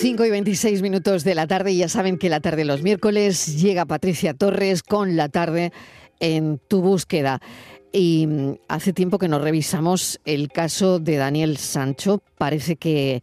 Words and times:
5 0.00 0.24
y 0.24 0.30
26 0.30 0.80
minutos 0.80 1.24
de 1.24 1.34
la 1.34 1.46
tarde. 1.46 1.76
Ya 1.76 1.86
saben 1.86 2.16
que 2.16 2.30
la 2.30 2.40
tarde 2.40 2.64
los 2.64 2.82
miércoles 2.82 3.60
llega 3.60 3.84
Patricia 3.84 4.32
Torres 4.32 4.82
con 4.82 5.14
la 5.14 5.28
tarde 5.28 5.74
en 6.20 6.58
tu 6.68 6.80
búsqueda. 6.80 7.42
Y 7.92 8.26
mm, 8.26 8.54
hace 8.68 8.94
tiempo 8.94 9.18
que 9.18 9.28
nos 9.28 9.42
revisamos 9.42 10.18
el 10.24 10.48
caso 10.48 11.00
de 11.00 11.16
Daniel 11.16 11.58
Sancho. 11.58 12.22
Parece 12.38 12.76
que 12.76 13.22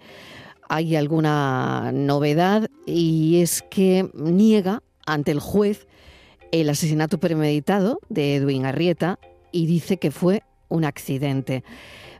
hay 0.69 0.95
alguna 0.95 1.91
novedad 1.95 2.69
y 2.85 3.41
es 3.41 3.63
que 3.63 4.11
niega 4.13 4.83
ante 5.07 5.31
el 5.31 5.39
juez 5.39 5.87
el 6.51 6.69
asesinato 6.69 7.17
premeditado 7.19 7.97
de 8.09 8.35
Edwin 8.35 8.67
Arrieta 8.67 9.17
y 9.51 9.65
dice 9.65 9.97
que 9.97 10.11
fue 10.11 10.43
un 10.67 10.85
accidente. 10.85 11.63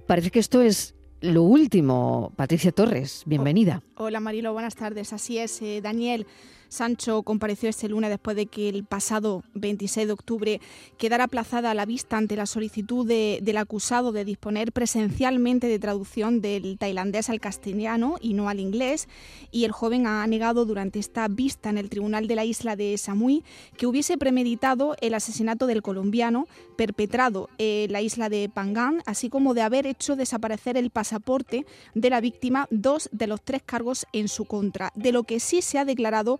Parece 0.08 0.32
que 0.32 0.40
esto 0.40 0.64
es 0.64 0.96
lo 1.22 1.44
último. 1.44 2.32
Patricia 2.36 2.72
Torres, 2.72 3.24
bienvenida. 3.26 3.82
Hola 3.96 4.20
Marilo, 4.20 4.54
buenas 4.54 4.76
tardes. 4.76 5.14
Así 5.14 5.38
es, 5.38 5.62
eh, 5.62 5.82
Daniel. 5.82 6.28
Sancho 6.70 7.24
compareció 7.24 7.70
este 7.70 7.90
lunes 7.90 8.10
después 8.10 8.36
de 8.36 8.48
que 8.48 8.70
el 8.70 8.84
pasado 8.84 9.44
26 9.54 10.08
de 10.08 10.14
octubre 10.14 10.62
quedara 10.98 11.26
aplazada 11.26 11.74
la 11.74 11.86
vista 11.86 12.18
ante 12.18 12.36
la 12.36 12.46
solicitud 12.46 13.08
del 13.08 13.58
acusado 13.58 14.12
de 14.12 14.26
disponer 14.26 14.72
presencialmente 14.72 15.68
de 15.68 15.80
traducción 15.80 16.42
del 16.42 16.78
tailandés 16.78 17.30
al 17.30 17.40
castellano 17.40 18.16
y 18.22 18.34
no 18.34 18.50
al 18.50 18.60
inglés. 18.60 19.08
Y 19.52 19.66
el 19.66 19.72
joven 19.72 20.08
ha 20.08 20.26
negado 20.28 20.66
durante 20.66 21.00
esta 21.00 21.28
vista 21.28 21.70
en 21.70 21.78
el 21.78 21.90
tribunal 21.90 22.28
de 22.28 22.36
la 22.36 22.46
isla 22.46 22.76
de 22.76 22.98
Samui 22.98 23.44
que 23.78 23.88
hubiese 23.88 24.18
premeditado 24.18 24.96
el 25.02 25.14
asesinato 25.14 25.68
del 25.68 25.82
colombiano 25.82 26.48
perpetrado 26.76 27.50
en 27.58 27.92
la 27.92 28.02
isla 28.02 28.30
de 28.30 28.50
Pangan, 28.50 29.02
así 29.06 29.30
como 29.30 29.54
de 29.54 29.62
haber 29.62 29.88
hecho 29.88 30.16
desaparecer 30.16 30.78
el 30.78 30.90
pasaporte 30.90 31.66
de 31.96 32.10
la 32.10 32.22
víctima, 32.22 32.68
dos 32.70 33.10
de 33.12 33.28
los 33.28 33.42
tres 33.42 33.62
cargos 33.66 34.06
en 34.14 34.28
su 34.28 34.46
contra. 34.46 34.92
De 34.96 35.12
lo 35.12 35.24
que 35.24 35.40
sí 35.40 35.62
se 35.62 35.80
ha 35.80 35.86
declarado 35.86 36.40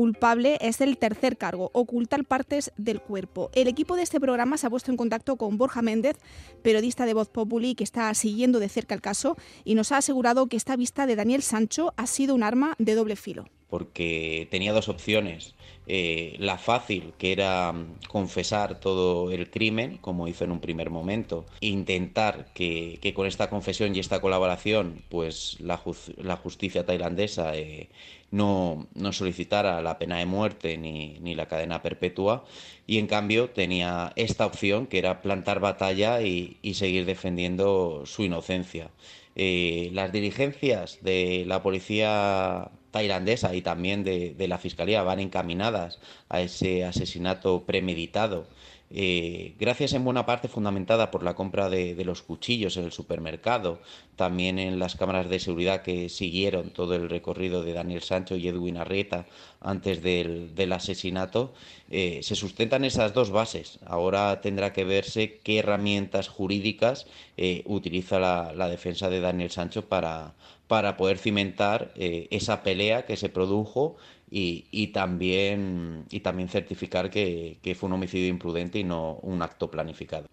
culpable 0.00 0.56
es 0.62 0.80
el 0.80 0.96
tercer 0.96 1.36
cargo, 1.36 1.70
ocultar 1.74 2.24
partes 2.24 2.72
del 2.78 3.02
cuerpo. 3.02 3.50
El 3.54 3.68
equipo 3.68 3.96
de 3.96 4.02
este 4.02 4.18
programa 4.18 4.56
se 4.56 4.66
ha 4.66 4.70
puesto 4.70 4.90
en 4.90 4.96
contacto 4.96 5.36
con 5.36 5.58
Borja 5.58 5.82
Méndez, 5.82 6.16
periodista 6.62 7.04
de 7.04 7.12
Voz 7.12 7.28
Populi 7.28 7.74
que 7.74 7.84
está 7.84 8.14
siguiendo 8.14 8.60
de 8.60 8.70
cerca 8.70 8.94
el 8.94 9.02
caso 9.02 9.36
y 9.62 9.74
nos 9.74 9.92
ha 9.92 9.98
asegurado 9.98 10.46
que 10.46 10.56
esta 10.56 10.74
vista 10.74 11.04
de 11.04 11.16
Daniel 11.16 11.42
Sancho 11.42 11.92
ha 11.98 12.06
sido 12.06 12.34
un 12.34 12.42
arma 12.42 12.76
de 12.78 12.94
doble 12.94 13.14
filo. 13.14 13.44
Porque 13.68 14.48
tenía 14.50 14.72
dos 14.72 14.88
opciones. 14.88 15.54
Eh, 15.86 16.36
la 16.38 16.56
fácil, 16.56 17.12
que 17.18 17.32
era 17.32 17.72
mm, 17.72 18.06
confesar 18.08 18.80
todo 18.80 19.30
el 19.30 19.50
crimen, 19.50 19.98
como 19.98 20.28
hizo 20.28 20.44
en 20.44 20.52
un 20.52 20.60
primer 20.60 20.88
momento, 20.88 21.46
intentar 21.60 22.52
que, 22.54 22.98
con 23.14 23.26
esta 23.26 23.50
confesión 23.50 23.94
y 23.94 23.98
esta 23.98 24.20
colaboración, 24.20 25.02
pues 25.08 25.56
la, 25.60 25.80
la 26.16 26.36
justicia 26.36 26.86
tailandesa 26.86 27.56
eh, 27.56 27.90
no, 28.30 28.88
no 28.94 29.12
solicitara 29.12 29.82
la 29.82 29.98
pena 29.98 30.18
de 30.18 30.26
muerte 30.26 30.76
ni, 30.76 31.18
ni, 31.20 31.34
la 31.34 31.46
cadena 31.46 31.82
perpetua 31.82 32.44
y 32.86 32.98
en 32.98 33.06
cambio 33.06 33.50
tenía 33.50 34.12
esta 34.16 34.46
opción 34.46 34.86
que 34.86 34.98
era 34.98 35.22
plantar 35.22 35.60
batalla 35.60 36.22
y, 36.22 36.58
seguir 36.74 37.04
defendiendo 37.06 38.04
su 38.06 38.24
inocencia. 38.24 38.90
Eh, 39.36 39.90
las 39.92 40.12
dirigencias 40.12 40.98
de 41.02 41.44
la 41.46 41.62
policía 41.62 42.70
tailandesa 42.90 43.54
y 43.54 43.62
también 43.62 44.04
de, 44.04 44.34
de 44.34 44.48
la 44.48 44.58
fiscalía 44.58 45.02
van 45.02 45.20
encaminadas 45.20 46.00
a 46.28 46.40
ese 46.40 46.84
asesinato 46.84 47.64
premeditado 47.64 48.46
eh, 48.92 49.54
gracias 49.58 49.92
en 49.92 50.04
buena 50.04 50.26
parte 50.26 50.48
fundamentada 50.48 51.12
por 51.12 51.22
la 51.22 51.34
compra 51.34 51.68
de, 51.68 51.94
los 52.04 52.22
cuchillos 52.22 52.76
en 52.76 52.84
el 52.84 52.92
supermercado, 52.92 53.80
también 54.16 54.58
en 54.58 54.80
las 54.80 54.96
cámaras 54.96 55.28
de 55.28 55.38
seguridad 55.38 55.82
que 55.82 56.08
siguieron 56.08 56.70
todo 56.70 56.96
el 56.96 57.08
recorrido 57.08 57.62
de 57.62 57.72
Daniel 57.72 58.02
Sancho 58.02 58.34
y 58.34 58.48
Edwin 58.48 58.78
Arrieta 58.78 59.26
antes 59.60 60.02
del, 60.02 60.72
asesinato, 60.72 61.52
eh, 61.88 62.20
se 62.22 62.34
sustentan 62.34 62.84
esas 62.84 63.14
dos 63.14 63.30
bases. 63.30 63.78
Ahora 63.86 64.40
tendrá 64.40 64.72
que 64.72 64.84
verse 64.84 65.38
qué 65.44 65.58
herramientas 65.58 66.28
jurídicas 66.28 67.06
eh, 67.36 67.62
utiliza 67.66 68.18
la, 68.18 68.68
defensa 68.68 69.08
de 69.08 69.20
Daniel 69.20 69.50
Sancho 69.50 69.88
para, 69.88 70.34
para 70.66 70.96
poder 70.96 71.18
cimentar 71.18 71.92
esa 71.96 72.62
pelea 72.62 73.04
que 73.04 73.16
se 73.16 73.28
produjo 73.28 73.96
y, 74.30 74.86
también, 74.88 76.06
y 76.10 76.20
también 76.20 76.48
certificar 76.48 77.10
que, 77.10 77.58
que 77.62 77.74
fue 77.74 77.88
un 77.88 77.94
homicidio 77.94 78.28
imprudente 78.28 78.78
y 78.78 78.84
no 78.84 79.14
un 79.22 79.42
acto 79.42 79.70
planificado. 79.70 80.28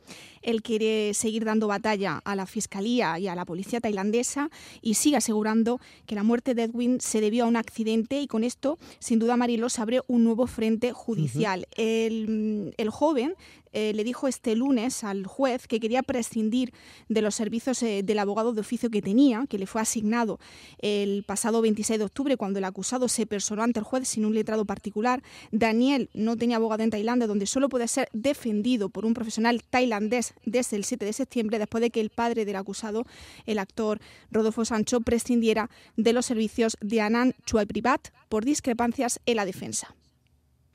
Él 0.48 0.62
quiere 0.62 1.14
seguir 1.14 1.44
dando 1.44 1.68
batalla 1.68 2.22
a 2.24 2.34
la 2.38 2.46
Fiscalía 2.46 3.20
y 3.20 3.28
a 3.28 3.36
la 3.36 3.44
policía 3.44 3.82
tailandesa 3.82 4.50
y 4.82 4.94
sigue 4.94 5.18
asegurando 5.18 5.82
que 6.06 6.16
la 6.16 6.24
muerte 6.24 6.56
de 6.56 6.64
Edwin 6.64 7.02
se 7.02 7.20
debió 7.20 7.44
a 7.44 7.48
un 7.48 7.58
accidente 7.58 8.22
y 8.22 8.28
con 8.28 8.46
esto, 8.46 8.80
sin 9.00 9.20
duda, 9.20 9.36
Marilo, 9.36 9.68
se 9.68 9.82
abre 9.82 10.00
un 10.08 10.24
nuevo 10.24 10.48
frente 10.48 10.94
judicial. 10.94 11.68
el, 11.76 12.74
el, 12.78 12.90
joven 12.90 13.36
eh, 13.74 13.94
le 13.94 14.04
dijo 14.04 14.28
este 14.28 14.56
lunes 14.56 15.04
al 15.04 15.28
juez 15.28 15.68
que 15.68 15.80
quería 15.80 16.02
prescindir 16.02 16.74
de 17.10 17.22
los 17.22 17.36
servicios 17.36 17.84
eh, 17.84 18.02
del 18.04 18.20
abogado 18.20 18.54
de 18.54 18.62
oficio 18.62 18.90
que 18.90 19.02
tenía, 19.02 19.46
que 19.48 19.60
le 19.60 19.68
fue 19.68 19.82
asignado 19.82 20.40
el 20.80 21.24
pasado 21.24 21.62
26 21.62 22.00
de 22.00 22.06
octubre 22.06 22.38
cuando 22.38 22.60
el 22.60 22.66
acusado 22.66 23.08
se 23.08 23.26
personó 23.26 23.64
ante 23.64 23.80
el 23.80 23.86
juez 23.86 24.08
sin 24.08 24.26
un 24.26 24.34
letrado 24.34 24.66
particular. 24.66 25.22
Daniel 25.52 26.10
no 26.14 26.38
tenía 26.38 26.56
abogado 26.56 26.84
en 26.84 26.90
Tailandia, 26.90 27.28
donde 27.28 27.46
solo 27.46 27.70
puede 27.70 27.88
ser 27.88 28.10
defendido 28.14 28.90
por 28.90 29.06
un 29.06 29.14
profesional 29.14 29.62
tailandés 29.70 30.34
desde 30.46 30.78
el 30.78 30.84
7 30.84 31.06
de 31.06 31.14
septiembre, 31.14 31.60
después 31.60 31.82
de 31.82 31.90
que 31.90 32.02
el 32.02 32.10
padre 32.10 32.46
del 32.46 32.56
acusado, 32.56 33.06
el 33.46 33.60
actor 33.60 34.00
Rodolfo 34.32 34.66
Sancho, 34.66 35.02
prescindiera 35.02 35.70
de 35.96 36.14
los 36.14 36.26
servicios 36.26 36.78
de 36.82 37.02
Anand 37.02 37.34
Chua 37.46 37.66
Privat 37.66 38.10
por 38.30 38.46
discrepancias 38.46 39.20
en 39.26 39.36
la 39.38 39.46
defensa. 39.46 39.96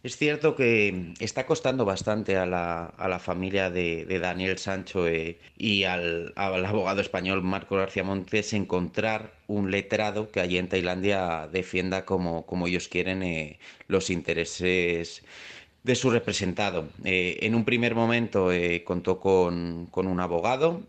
Es 0.03 0.17
cierto 0.17 0.56
que 0.56 1.15
está 1.21 1.47
costando 1.47 1.84
bastante 1.84 2.37
a 2.37 2.45
la, 2.45 2.87
a 2.87 3.09
la 3.09 3.21
familia 3.21 3.71
de, 3.71 4.05
Daniel 4.21 4.59
Sancho 4.59 5.06
eh, 5.06 5.39
y 5.56 5.84
al, 5.84 6.33
abogado 6.34 7.00
español 7.00 7.43
Marco 7.43 7.77
García 7.77 8.03
Montes 8.03 8.53
encontrar 8.53 9.33
un 9.47 9.71
letrado 9.71 10.33
que 10.33 10.41
allí 10.41 10.59
en 10.59 10.69
Tailandia 10.69 11.49
defienda 11.53 12.05
como, 12.05 12.44
como 12.47 12.67
ellos 12.67 12.89
quieren 12.89 13.23
eh, 13.23 13.61
los 13.87 14.11
intereses 14.11 15.23
de 15.82 15.94
su 15.94 16.10
representado. 16.10 16.88
Eh, 17.04 17.38
en 17.43 17.54
un 17.54 17.65
primer 17.65 17.94
momento 17.94 18.50
contó 18.84 19.19
con, 19.19 19.87
con, 19.91 20.06
un 20.06 20.20
abogado 20.20 20.82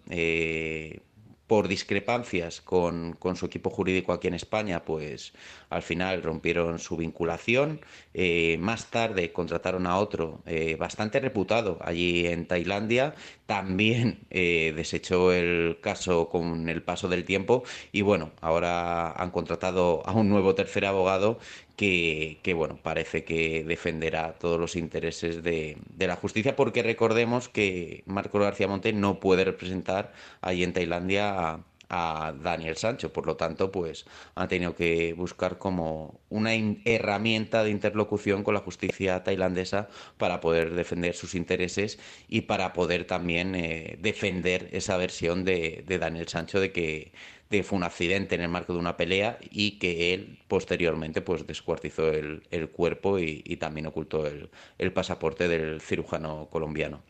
por 1.47 1.67
discrepancias 1.67 2.61
con, 2.61 3.13
con, 3.19 3.35
su 3.35 3.45
equipo 3.45 3.69
jurídico 3.69 4.13
aquí 4.13 4.27
en 4.27 4.33
España, 4.33 4.83
pues 4.85 5.33
al 5.69 5.81
final 5.83 6.23
rompieron 6.23 6.79
su 6.79 6.97
vinculación. 6.97 7.81
Eh, 8.13 8.57
más 8.59 8.89
tarde 8.89 9.33
contrataron 9.33 9.85
a 9.85 9.97
otro 9.97 10.41
eh, 10.45 10.75
bastante 10.79 11.19
reputado 11.19 11.77
allí 11.81 12.27
en 12.27 12.47
Tailandia. 12.47 13.13
También 13.45 14.19
eh, 14.29 14.73
desechó 14.75 15.33
el 15.33 15.77
caso 15.81 16.29
con 16.29 16.69
el 16.69 16.81
paso 16.81 17.09
del 17.09 17.25
tiempo 17.25 17.63
y 17.91 18.01
bueno, 18.01 18.31
ahora 18.41 19.11
han 19.11 19.31
contratado 19.31 20.01
a 20.07 20.13
un 20.13 20.29
nuevo 20.29 20.55
tercer 20.55 20.85
abogado 20.85 21.39
que, 21.75 22.53
bueno, 22.56 22.78
parece 22.81 23.23
que 23.23 23.63
defenderá 23.63 24.34
todos 24.34 24.59
los 24.59 24.75
intereses 24.75 25.44
de, 25.44 25.78
de, 25.89 26.07
la 26.07 26.16
justicia, 26.16 26.56
porque 26.56 26.84
recordemos 26.84 27.50
que 27.50 28.03
Marco 28.06 28.39
García 28.39 28.67
Monte 28.67 28.94
no 28.94 29.19
puede 29.19 29.44
representar 29.45 30.13
allí 30.41 30.63
en 30.63 30.73
Tailandia 30.73 31.59
a 31.94 32.34
Daniel 32.41 32.75
Sancho. 32.78 33.13
Por 33.13 33.28
lo 33.28 33.35
tanto, 33.35 33.72
pues 33.72 34.06
han 34.35 34.47
tenido 34.47 34.75
que 34.75 35.13
buscar 35.13 35.57
como 35.59 36.19
una 36.29 36.53
herramienta 36.85 37.63
de 37.63 37.69
interlocución 37.69 38.44
con 38.44 38.55
la 38.55 38.61
justicia 38.61 39.23
tailandesa 39.23 39.90
para 40.17 40.40
poder 40.40 40.73
defender 40.73 41.13
sus 41.16 41.35
intereses 41.35 42.00
y 42.28 42.41
para 42.41 42.73
poder 42.73 43.05
también 43.05 43.55
eh, 43.55 43.97
defender 44.02 44.70
esa 44.72 44.97
versión 44.97 45.46
de, 45.46 45.84
Daniel 45.87 46.28
Sancho 46.28 46.59
de 46.59 46.72
que 46.72 47.14
fue 47.61 47.78
un 47.78 47.84
accidente 47.84 48.34
en 48.34 48.41
el 48.41 48.50
marco 48.50 48.73
de 48.73 48.79
una 48.79 48.97
pelea 48.97 49.38
y 49.52 49.78
que 49.78 50.16
él 50.16 50.40
posteriormente 50.47 51.22
pues 51.22 51.46
descuartizó 51.46 52.09
el, 52.09 52.41
cuerpo 52.72 53.20
y, 53.20 53.41
también 53.58 53.85
ocultó 53.85 54.26
el, 54.26 54.50
el 54.79 54.91
pasaporte 54.91 55.47
del 55.47 55.82
cirujano 55.82 56.47
colombiano 56.50 57.03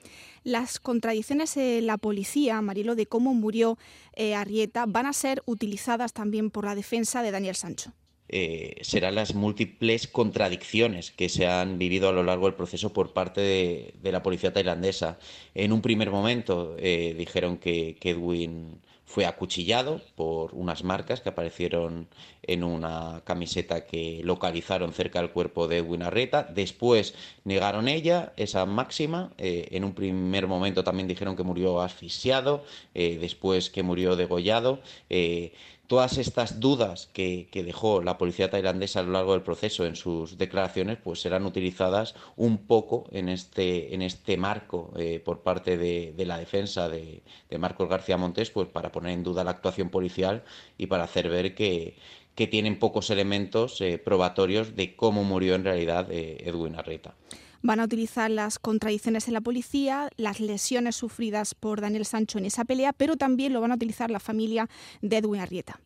las 0.44 0.80
contradicciones 0.80 1.56
en 1.58 1.88
la 1.88 1.98
policía, 1.98 2.62
Marilo, 2.62 2.96
de 2.96 3.06
cómo 3.06 3.34
murió 3.34 3.78
eh, 4.16 4.36
Arrieta, 4.36 4.86
van 4.86 5.06
a 5.06 5.14
ser 5.14 5.42
utilizadas 5.46 6.14
también 6.14 6.52
por 6.52 6.66
la 6.66 6.76
defensa 6.76 7.24
de 7.24 7.32
Daniel 7.32 7.56
Sancho. 7.56 7.94
Eh, 8.30 8.78
serán 8.82 9.16
las 9.16 9.36
múltiples 9.36 10.08
contradicciones 10.08 11.12
que 11.12 11.30
se 11.30 11.46
han 11.46 11.78
vivido 11.78 12.10
a 12.10 12.14
lo 12.14 12.24
largo 12.24 12.48
del 12.48 12.56
proceso 12.56 12.92
por 12.92 13.14
parte 13.14 13.42
de, 13.42 14.12
la 14.12 14.24
policía 14.24 14.52
tailandesa. 14.52 15.20
En 15.54 15.72
un 15.72 15.82
primer 15.82 16.10
momento 16.10 16.76
eh, 16.80 17.14
dijeron 17.18 17.58
que, 17.58 17.96
que 18.00 18.12
Edwin 18.12 18.82
fue 19.14 19.28
acuchillado 19.28 20.02
por 20.16 20.56
unas 20.56 20.84
marcas 20.84 21.22
que 21.22 21.30
aparecieron 21.30 22.08
en 22.42 22.64
una 22.64 23.22
camiseta 23.24 23.86
que 23.86 24.22
localizaron 24.24 24.92
cerca 24.92 25.20
del 25.20 25.30
cuerpo 25.30 25.68
de 25.68 25.78
Edwin 25.78 26.02
Arreta. 26.02 26.50
Después 26.52 27.14
negaron 27.44 27.88
ella 27.88 28.34
esa 28.38 28.66
máxima. 28.66 29.32
Eh, 29.38 29.68
en 29.70 29.84
un 29.84 29.94
primer 29.94 30.48
momento 30.48 30.84
también 30.84 31.08
dijeron 31.08 31.36
que 31.36 31.44
murió 31.44 31.82
asfixiado, 31.82 32.64
eh, 32.96 33.20
después 33.22 33.70
que 33.70 33.84
murió 33.84 34.16
degollado. 34.16 34.80
Eh, 35.12 35.54
todas 35.88 36.18
estas 36.18 36.60
dudas 36.60 37.08
que, 37.14 37.48
dejó 37.54 38.02
la 38.02 38.18
policía 38.18 38.50
tailandesa 38.50 39.02
a 39.02 39.04
lo 39.04 39.12
largo 39.12 39.34
del 39.34 39.44
proceso 39.44 39.86
en 39.86 39.96
sus 39.96 40.40
declaraciones, 40.40 40.98
pues 40.98 41.22
serán 41.22 41.46
utilizadas 41.46 42.16
un 42.36 42.58
poco 42.58 43.06
en 43.12 43.30
este, 43.30 43.94
en 43.94 44.02
este 44.02 44.38
marco 44.38 44.92
eh, 44.98 45.22
por 45.24 45.42
parte 45.42 45.78
de, 45.78 46.14
la 46.26 46.38
defensa 46.38 46.90
de, 46.90 47.22
Marcos 47.60 47.88
García 47.88 48.18
Montes, 48.18 48.50
pues 48.50 48.68
para 48.68 48.92
en 49.12 49.24
duda 49.24 49.44
la 49.44 49.52
actuación 49.52 49.90
policial 49.90 50.44
y 50.78 50.88
para 50.88 51.04
hacer 51.04 51.30
ver 51.30 51.56
que, 51.56 51.98
tienen 52.36 52.80
pocos 52.80 53.10
elementos 53.10 53.80
eh, 53.80 54.00
probatorios 54.04 54.76
de 54.76 54.96
cómo 54.96 55.24
murió 55.24 55.56
en 55.56 55.64
realidad 55.64 56.08
eh, 56.12 56.38
Edwin 56.46 56.76
Arrieta 56.76 57.16
van 57.64 57.80
a 57.80 57.86
utilizar 57.86 58.30
las 58.30 58.60
contradicciones 58.60 59.28
en 59.28 59.34
la 59.34 59.42
policía, 59.42 60.10
las 60.18 60.40
lesiones 60.40 60.98
sufridas 60.98 61.56
por 61.56 61.80
Daniel 61.80 62.06
Sancho 62.06 62.38
en 62.38 62.46
esa 62.46 62.66
pelea, 62.66 62.92
pero 62.92 63.16
también 63.16 63.54
lo 63.54 63.62
van 63.62 63.72
a 63.72 63.76
utilizar 63.76 64.12
la 64.12 64.20
familia 64.20 64.70
de 65.02 65.18
Edwin 65.18 65.40
Arrieta. 65.40 65.80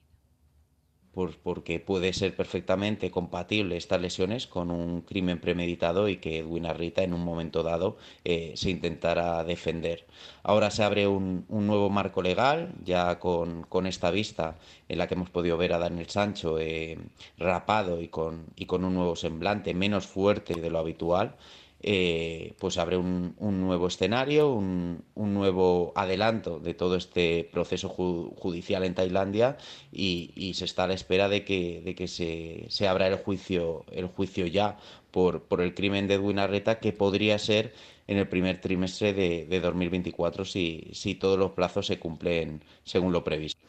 Porque 1.43 1.79
puede 1.79 2.13
ser 2.13 2.35
perfectamente 2.35 3.09
compatible 3.09 3.75
estas 3.75 3.99
lesiones 3.99 4.45
con 4.45 4.69
un 4.69 5.01
crimen 5.01 5.41
premeditado 5.41 6.09
y 6.09 6.17
que 6.17 6.39
Edwin 6.39 6.67
Arrieta 6.67 7.01
en 7.01 7.13
un 7.13 7.23
momento 7.23 7.63
dado 7.63 7.97
eh, 8.23 8.53
se 8.55 8.69
intentara 8.69 9.43
defender. 9.43 10.05
Ahora 10.43 10.69
se 10.69 10.83
abre 10.83 11.07
un, 11.07 11.45
nuevo 11.49 11.89
marco 11.89 12.21
legal, 12.21 12.71
ya 12.83 13.17
con, 13.17 13.65
esta 13.87 14.11
vista 14.11 14.57
en 14.89 14.99
la 14.99 15.07
que 15.07 15.15
hemos 15.15 15.31
podido 15.31 15.57
ver 15.57 15.73
a 15.73 15.79
Daniel 15.79 16.09
Sancho 16.09 16.59
eh, 16.59 16.99
rapado 17.37 17.99
y 18.01 18.09
con 18.09 18.45
un 18.85 18.93
nuevo 18.93 19.15
semblante 19.15 19.73
menos 19.73 20.05
fuerte 20.05 20.53
de 20.53 20.69
lo 20.69 20.77
habitual. 20.77 21.35
Eh, 21.79 22.56
pues 22.59 22.79
abre 22.79 22.97
un, 22.97 23.35
nuevo 23.39 23.88
escenario, 23.88 24.51
un, 24.51 25.03
nuevo 25.15 25.94
adelanto 25.95 26.59
de 26.59 26.74
todo 26.74 26.95
este 26.95 27.47
proceso 27.51 27.89
judicial 27.89 28.83
en 28.83 28.95
Tailandia 28.95 29.57
y, 29.91 30.53
se 30.56 30.65
está 30.65 30.85
a 30.85 30.88
la 30.88 30.95
espera 30.95 31.29
de 31.29 31.45
que, 31.45 31.81
de 31.85 31.94
que 31.94 32.07
se, 32.07 32.65
se, 32.69 32.88
abra 32.88 33.07
el 33.07 33.18
juicio, 33.18 33.85
el 33.91 34.07
juicio 34.07 34.47
ya 34.47 34.77
por, 35.12 35.45
el 35.59 35.75
crimen 35.75 36.07
de 36.07 36.15
Edwin 36.15 36.39
Arreta, 36.39 36.79
que 36.79 36.94
podría 36.94 37.38
ser 37.38 37.74
en 38.07 38.18
el 38.18 38.27
primer 38.27 38.59
trimestre 38.59 39.13
de, 39.13 39.45
de 39.45 39.59
2024 39.59 40.45
si, 40.45 40.89
si 40.94 41.13
todos 41.15 41.38
los 41.38 41.51
plazos 41.51 41.85
se 41.85 42.00
cumplen 42.00 42.63
según 42.83 43.13
lo 43.13 43.24
previsto. 43.24 43.59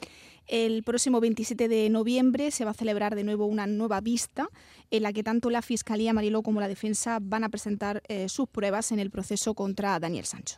El 0.49 0.83
próximo 0.83 1.21
27 1.21 1.69
de 1.69 1.91
noviembre 1.91 2.51
se 2.51 2.65
va 2.65 2.71
a 2.71 2.75
celebrar 2.75 3.15
de 3.15 3.23
nuevo 3.23 3.45
una 3.45 3.67
nueva 3.67 4.01
vista 4.01 4.49
en 4.91 5.03
la 5.03 5.13
que 5.13 5.23
tanto 5.23 5.51
la 5.51 5.61
Fiscalía 5.61 6.15
Mariló 6.15 6.43
como 6.43 6.61
la 6.61 6.69
defensa 6.69 7.19
van 7.21 7.45
a 7.45 7.51
presentar 7.51 8.03
eh, 8.09 8.31
sus 8.31 8.49
pruebas 8.49 8.91
en 8.91 8.99
el 8.99 9.11
proceso 9.11 9.53
contra 9.53 10.01
Daniel 10.01 10.25
Sancho. 10.25 10.57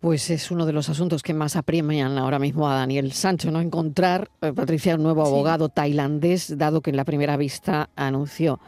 Pues 0.00 0.30
es 0.30 0.50
uno 0.50 0.64
de 0.64 0.72
los 0.72 0.88
asuntos 0.88 1.22
que 1.22 1.34
más 1.34 1.56
apremian 1.56 2.16
ahora 2.16 2.38
mismo 2.38 2.68
a 2.68 2.74
Daniel 2.74 3.12
Sancho, 3.12 3.50
¿no? 3.50 3.60
Encontrar, 3.60 4.30
eh, 4.40 4.52
Patricia, 4.52 4.94
un 4.94 5.02
nuevo 5.02 5.24
abogado 5.26 5.68
tailandés, 5.68 6.56
dado 6.56 6.80
que 6.80 6.90
en 6.90 6.96
la 6.96 7.04
primera 7.04 7.36
vista 7.36 7.90
anunció 7.96 8.60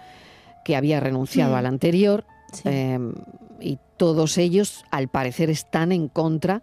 que 0.64 0.76
había 0.76 1.00
renunciado 1.00 1.54
mm. 1.54 1.56
al 1.56 1.66
anterior. 1.66 2.25
Em, 2.64 3.14
y 3.60 3.78
todos 3.96 4.38
ellos, 4.38 4.84
al 4.90 5.08
parecer, 5.08 5.48
están 5.50 5.92
en 5.92 6.08
contra 6.08 6.62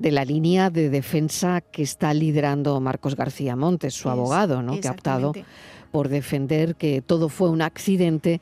de 0.00 0.10
la 0.10 0.24
línea 0.24 0.70
de 0.70 0.88
defensa 0.88 1.60
que 1.60 1.82
está 1.82 2.12
liderando 2.14 2.80
Marcos 2.80 3.14
García 3.14 3.54
Montes, 3.54 3.94
su 3.94 4.08
abogado, 4.08 4.62
¿no? 4.62 4.80
que 4.80 4.88
ha 4.88 4.92
optado 4.92 5.32
por 5.92 6.08
defender 6.08 6.74
que 6.74 7.02
todo 7.02 7.28
fue 7.28 7.50
un 7.50 7.60
accidente 7.60 8.40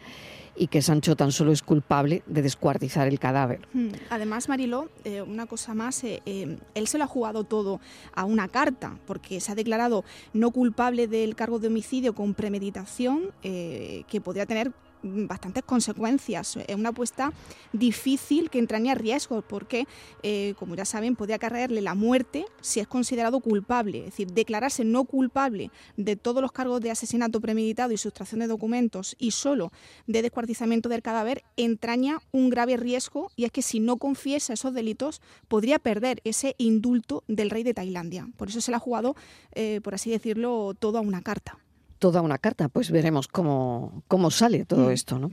y 0.57 0.69
que 0.69 0.83
Sancho 0.83 1.17
tan 1.17 1.33
solo 1.33 1.53
es 1.53 1.63
culpable 1.63 2.23
de 2.27 2.43
descuartizar 2.43 3.09
el 3.09 3.19
cadáver. 3.19 3.61
Hmm. 3.73 3.91
Además, 4.11 4.49
Mariló, 4.49 4.89
eh, 5.05 5.23
una 5.23 5.47
cosa 5.47 5.75
más, 5.75 6.03
eh, 6.05 6.23
eh, 6.27 6.59
él 6.75 6.89
se 6.89 6.99
lo 6.99 7.05
ha 7.05 7.07
jugado 7.09 7.45
todo 7.45 7.81
a 8.15 8.25
una 8.25 8.49
carta, 8.49 8.99
porque 9.07 9.41
se 9.41 9.53
ha 9.53 9.55
declarado 9.55 10.05
no 10.33 10.51
culpable 10.51 11.07
del 11.07 11.35
cargo 11.37 11.59
de 11.59 11.69
homicidio 11.69 12.15
con 12.15 12.35
premeditación, 12.35 13.31
que 13.43 14.21
podría 14.23 14.47
tener 14.47 14.73
bastantes 15.03 15.65
consecuencias. 15.65 16.57
Es 16.67 16.77
una 16.77 16.91
apuesta 16.91 17.33
difícil 17.73 18.51
que 18.51 18.59
entraña 18.59 18.95
riesgos 18.95 19.45
porque, 19.49 19.87
eh, 20.23 20.55
como 20.59 20.75
ya 20.75 20.85
saben, 20.85 21.17
puede 21.17 21.35
acarrearle 21.35 21.81
la 21.81 21.95
muerte 21.95 22.47
si 22.61 22.81
es 22.81 22.89
considerado 22.89 23.41
culpable. 23.41 23.99
Es 23.99 24.05
decir, 24.07 24.33
declararse 24.33 24.85
no 24.85 25.05
culpable 25.05 25.71
de 25.97 26.17
todos 26.17 26.43
los 26.43 26.53
cargos 26.53 26.81
de 26.81 26.91
asesinato 26.91 27.41
premeditado 27.41 27.93
y 27.93 27.97
sustracción 27.97 28.41
de 28.41 28.47
documentos 28.47 29.17
y 29.19 29.33
solo 29.33 29.73
de 30.07 30.23
descuartizamiento 30.23 30.89
del 30.89 31.03
cadáver 31.03 31.45
entraña 31.57 32.21
un 32.33 32.51
grave 32.51 32.77
riesgo 32.77 33.31
y 33.37 33.45
es 33.45 33.53
que 33.53 33.63
si 33.63 33.81
no 33.81 33.97
confiesa 33.97 34.53
esos 34.53 34.75
delitos 34.75 35.21
podría 35.49 35.79
perder 35.79 36.21
ese 36.25 36.55
indulto 36.59 37.25
del 37.29 37.51
rey 37.51 37.63
de 37.63 37.75
Tailandia. 37.75 38.29
Por 38.37 38.49
eso 38.49 38.61
se 38.61 38.71
le 38.71 38.77
ha 38.77 38.81
jugado, 38.81 39.17
eh, 39.53 39.81
por 39.83 39.95
así 39.95 40.11
decirlo, 40.11 40.75
todo 40.79 40.99
a 40.99 41.01
una 41.01 41.23
carta 41.23 41.59
toda 41.99 42.23
una 42.23 42.39
carta, 42.39 42.69
pues 42.69 42.91
veremos 42.91 43.29
cómo, 43.29 44.03
cómo 44.09 44.31
sale 44.31 44.65
todo 44.65 44.89
mm, 44.89 44.91
esto. 44.91 45.19
¿no? 45.19 45.31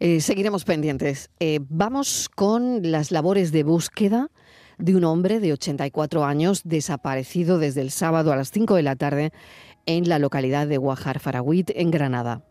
Eh, 0.00 0.20
seguiremos 0.20 0.64
pendientes. 0.64 1.30
Eh, 1.40 1.60
vamos 1.68 2.28
con 2.28 2.90
las 2.90 3.10
labores 3.10 3.52
de 3.52 3.62
búsqueda 3.62 4.30
de 4.78 4.96
un 4.96 5.04
hombre 5.04 5.40
de 5.40 5.52
84 5.52 6.24
años 6.24 6.62
desaparecido 6.64 7.58
desde 7.58 7.80
el 7.82 7.90
sábado 7.90 8.32
a 8.32 8.36
las 8.36 8.50
5 8.50 8.74
de 8.74 8.82
la 8.82 8.96
tarde 8.96 9.32
en 9.86 10.08
la 10.08 10.18
localidad 10.18 10.66
de 10.66 10.76
Guajar 10.76 11.18
Faragüit, 11.18 11.70
en 11.74 11.90
Granada 11.90 12.44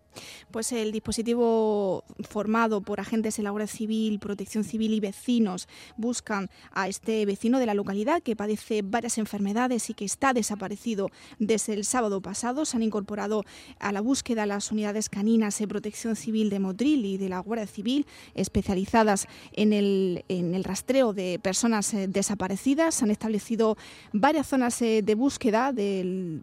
pues 0.52 0.72
el 0.72 0.92
dispositivo 0.92 2.04
formado 2.30 2.82
por 2.82 3.00
agentes 3.00 3.38
de 3.38 3.44
la 3.44 3.52
Guardia 3.52 3.68
Civil, 3.68 4.20
Protección 4.20 4.64
Civil 4.64 4.94
y 4.94 5.00
vecinos 5.00 5.68
buscan 5.98 6.50
a 6.72 6.88
este 6.88 7.26
vecino 7.26 7.60
de 7.60 7.66
la 7.66 7.74
localidad 7.74 8.22
que 8.22 8.36
padece 8.36 8.82
varias 8.82 9.18
enfermedades 9.18 9.90
y 9.90 9.94
que 9.94 10.06
está 10.06 10.34
desaparecido 10.34 11.10
desde 11.40 11.74
el 11.74 11.86
sábado 11.86 12.22
pasado. 12.22 12.66
Se 12.66 12.78
han 12.78 12.84
incorporado 12.84 13.44
a 13.80 13.92
la 13.92 14.02
búsqueda 14.02 14.46
las 14.46 14.72
unidades 14.72 15.10
caninas 15.10 15.58
de 15.58 15.68
Protección 15.68 16.16
Civil 16.16 16.50
de 16.50 16.60
Motril 16.60 17.06
y 17.06 17.18
de 17.18 17.30
la 17.30 17.40
Guardia 17.40 17.68
Civil 17.68 18.06
especializadas 18.36 19.28
en 19.54 19.74
el, 19.74 20.24
rastreo 20.64 21.14
de 21.14 21.40
personas 21.42 21.94
eh, 21.94 22.08
desaparecidas. 22.08 22.96
Se 22.96 23.06
han 23.06 23.12
establecido 23.12 23.78
varias 24.14 24.48
zonas 24.48 24.82
eh, 24.82 25.02
de 25.02 25.16
búsqueda 25.16 25.74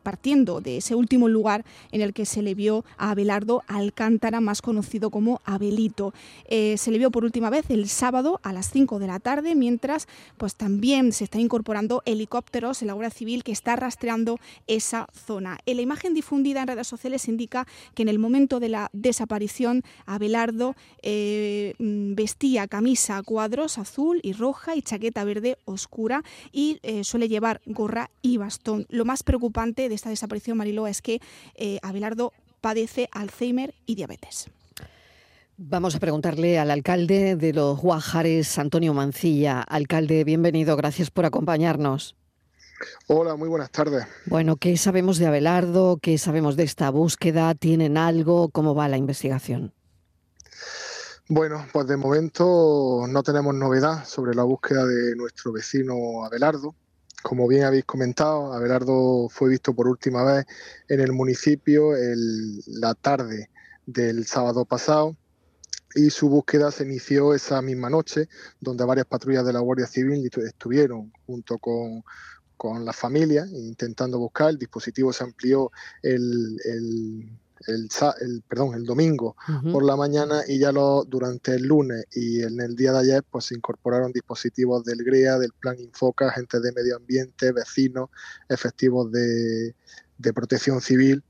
partiendo 0.02 0.60
de 0.60 0.78
ese 0.78 0.94
último 0.94 1.28
lugar 1.28 1.64
en 1.92 2.00
el 2.00 2.12
que 2.12 2.24
se 2.24 2.42
le 2.42 2.54
vio 2.54 2.84
a 2.96 3.10
Abelardo 3.10 3.62
al 3.66 3.92
Alcántara, 3.98 4.40
más 4.40 4.62
conocido 4.62 5.10
como 5.10 5.40
Abelito. 5.44 6.14
Eh, 6.44 6.76
se 6.78 6.92
le 6.92 6.98
vio 6.98 7.10
por 7.10 7.24
última 7.24 7.50
vez 7.50 7.68
el 7.68 7.88
sábado 7.88 8.38
a 8.44 8.52
las 8.52 8.70
5 8.70 9.00
de 9.00 9.08
la 9.08 9.18
tarde, 9.18 9.56
mientras 9.56 10.06
pues 10.36 10.54
también 10.54 11.12
se 11.12 11.24
están 11.24 11.40
incorporando 11.40 12.02
helicópteros 12.06 12.80
en 12.80 12.86
la 12.86 12.94
Guardia 12.94 13.10
Civil 13.10 13.42
que 13.42 13.50
está 13.50 13.74
rastreando 13.74 14.38
esa 14.68 15.08
zona. 15.12 15.58
En 15.66 15.78
la 15.78 15.82
imagen 15.82 16.14
difundida 16.14 16.62
en 16.62 16.68
redes 16.68 16.86
sociales 16.86 17.26
indica 17.26 17.66
que 17.96 18.02
en 18.02 18.08
el 18.08 18.20
momento 18.20 18.60
de 18.60 18.68
la 18.68 18.88
desaparición 18.92 19.82
Abelardo 20.06 20.76
eh, 21.02 21.74
mm, 21.80 22.14
vestía 22.14 22.68
camisa 22.68 23.20
cuadros 23.24 23.78
azul 23.78 24.20
y 24.22 24.32
roja 24.32 24.76
y 24.76 24.82
chaqueta 24.82 25.24
verde 25.24 25.58
oscura 25.64 26.22
y 26.52 26.78
eh, 26.84 27.02
suele 27.02 27.28
llevar 27.28 27.60
gorra 27.66 28.10
y 28.22 28.36
bastón. 28.36 28.86
Lo 28.90 29.04
más 29.04 29.24
preocupante 29.24 29.88
de 29.88 29.96
esta 29.96 30.10
desaparición, 30.10 30.56
Mariló, 30.56 30.86
es 30.86 31.02
que 31.02 31.20
Abelardo 31.82 32.32
padece 32.60 33.08
Alzheimer 33.12 33.74
y 33.86 33.94
diabetes. 33.94 34.50
Vamos 35.56 35.96
a 35.96 35.98
preguntarle 35.98 36.58
al 36.58 36.70
alcalde 36.70 37.34
de 37.34 37.52
los 37.52 37.80
Guajares, 37.80 38.58
Antonio 38.58 38.94
Mancilla. 38.94 39.60
Alcalde, 39.60 40.22
bienvenido, 40.22 40.76
gracias 40.76 41.10
por 41.10 41.24
acompañarnos. 41.24 42.16
Hola, 43.08 43.34
muy 43.34 43.48
buenas 43.48 43.70
tardes. 43.70 44.06
Bueno, 44.26 44.56
¿qué 44.56 44.76
sabemos 44.76 45.18
de 45.18 45.26
Abelardo? 45.26 45.98
¿Qué 46.00 46.16
sabemos 46.16 46.54
de 46.56 46.62
esta 46.62 46.90
búsqueda? 46.90 47.54
¿Tienen 47.54 47.96
algo? 47.96 48.50
¿Cómo 48.50 48.74
va 48.74 48.88
la 48.88 48.96
investigación? 48.98 49.72
Bueno, 51.28 51.66
pues 51.72 51.86
de 51.86 51.96
momento 51.96 53.04
no 53.08 53.22
tenemos 53.22 53.54
novedad 53.54 54.04
sobre 54.04 54.34
la 54.34 54.44
búsqueda 54.44 54.86
de 54.86 55.14
nuestro 55.16 55.52
vecino 55.52 56.24
Abelardo. 56.24 56.74
Como 57.22 57.48
bien 57.48 57.64
habéis 57.64 57.84
comentado, 57.84 58.52
Abelardo 58.52 59.28
fue 59.28 59.50
visto 59.50 59.74
por 59.74 59.88
última 59.88 60.24
vez 60.24 60.46
en 60.88 61.00
el 61.00 61.12
municipio 61.12 61.92
la 62.66 62.94
tarde 62.94 63.50
del 63.86 64.26
sábado 64.26 64.64
pasado 64.64 65.16
y 65.94 66.10
su 66.10 66.28
búsqueda 66.28 66.70
se 66.70 66.84
inició 66.84 67.34
esa 67.34 67.60
misma 67.62 67.90
noche, 67.90 68.28
donde 68.60 68.84
varias 68.84 69.06
patrullas 69.06 69.44
de 69.44 69.52
la 69.52 69.60
Guardia 69.60 69.86
Civil 69.86 70.30
estuvieron 70.46 71.12
junto 71.26 71.58
con, 71.58 72.04
con 72.56 72.84
la 72.84 72.92
familia 72.92 73.46
intentando 73.50 74.18
buscar. 74.18 74.50
El 74.50 74.58
dispositivo 74.58 75.12
se 75.12 75.24
amplió 75.24 75.72
el 76.02 76.58
el, 76.64 77.38
el, 77.66 78.42
perdón, 78.48 78.74
el 78.74 78.84
domingo 78.84 79.36
por 79.72 79.84
la 79.84 79.96
mañana 79.96 80.42
y 80.46 80.58
ya 80.58 80.72
lo, 80.72 81.04
durante 81.04 81.54
el 81.54 81.64
lunes 81.64 82.04
y 82.12 82.42
en 82.42 82.60
el 82.60 82.76
día 82.76 82.92
de 82.92 82.98
ayer 83.00 83.24
pues 83.30 83.46
se 83.46 83.54
incorporaron 83.54 84.12
dispositivos 84.12 84.84
del 84.84 85.02
GREA, 85.04 85.38
del 85.38 85.52
Plan 85.52 85.78
Infoca, 85.78 86.28
agentes 86.28 86.62
de 86.62 86.72
medio 86.72 86.96
ambiente, 86.96 87.52
vecinos, 87.52 88.10
efectivos 88.48 89.10
de, 89.10 89.74
de 90.18 90.32
protección 90.32 90.80
civil 90.80 91.22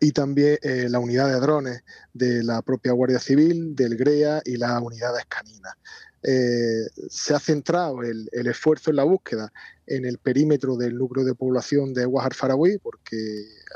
y 0.00 0.12
también 0.12 0.58
eh, 0.62 0.86
la 0.88 0.98
unidad 0.98 1.28
de 1.28 1.40
drones 1.40 1.82
de 2.12 2.44
la 2.44 2.62
propia 2.62 2.92
Guardia 2.92 3.18
Civil, 3.18 3.74
del 3.74 3.96
GREA 3.96 4.40
y 4.44 4.56
las 4.56 4.80
unidades 4.80 5.24
caninas. 5.28 5.74
Eh, 6.22 6.86
se 7.08 7.34
ha 7.34 7.40
centrado 7.40 8.02
el, 8.02 8.28
el, 8.32 8.46
esfuerzo 8.46 8.90
en 8.90 8.96
la 8.96 9.04
búsqueda 9.04 9.50
en 9.86 10.04
el 10.04 10.18
perímetro 10.18 10.76
del 10.76 10.96
núcleo 10.96 11.24
de 11.24 11.34
población 11.34 11.92
de 11.94 12.04
Guajar 12.04 12.34
Faragüí, 12.34 12.78
porque 12.78 13.16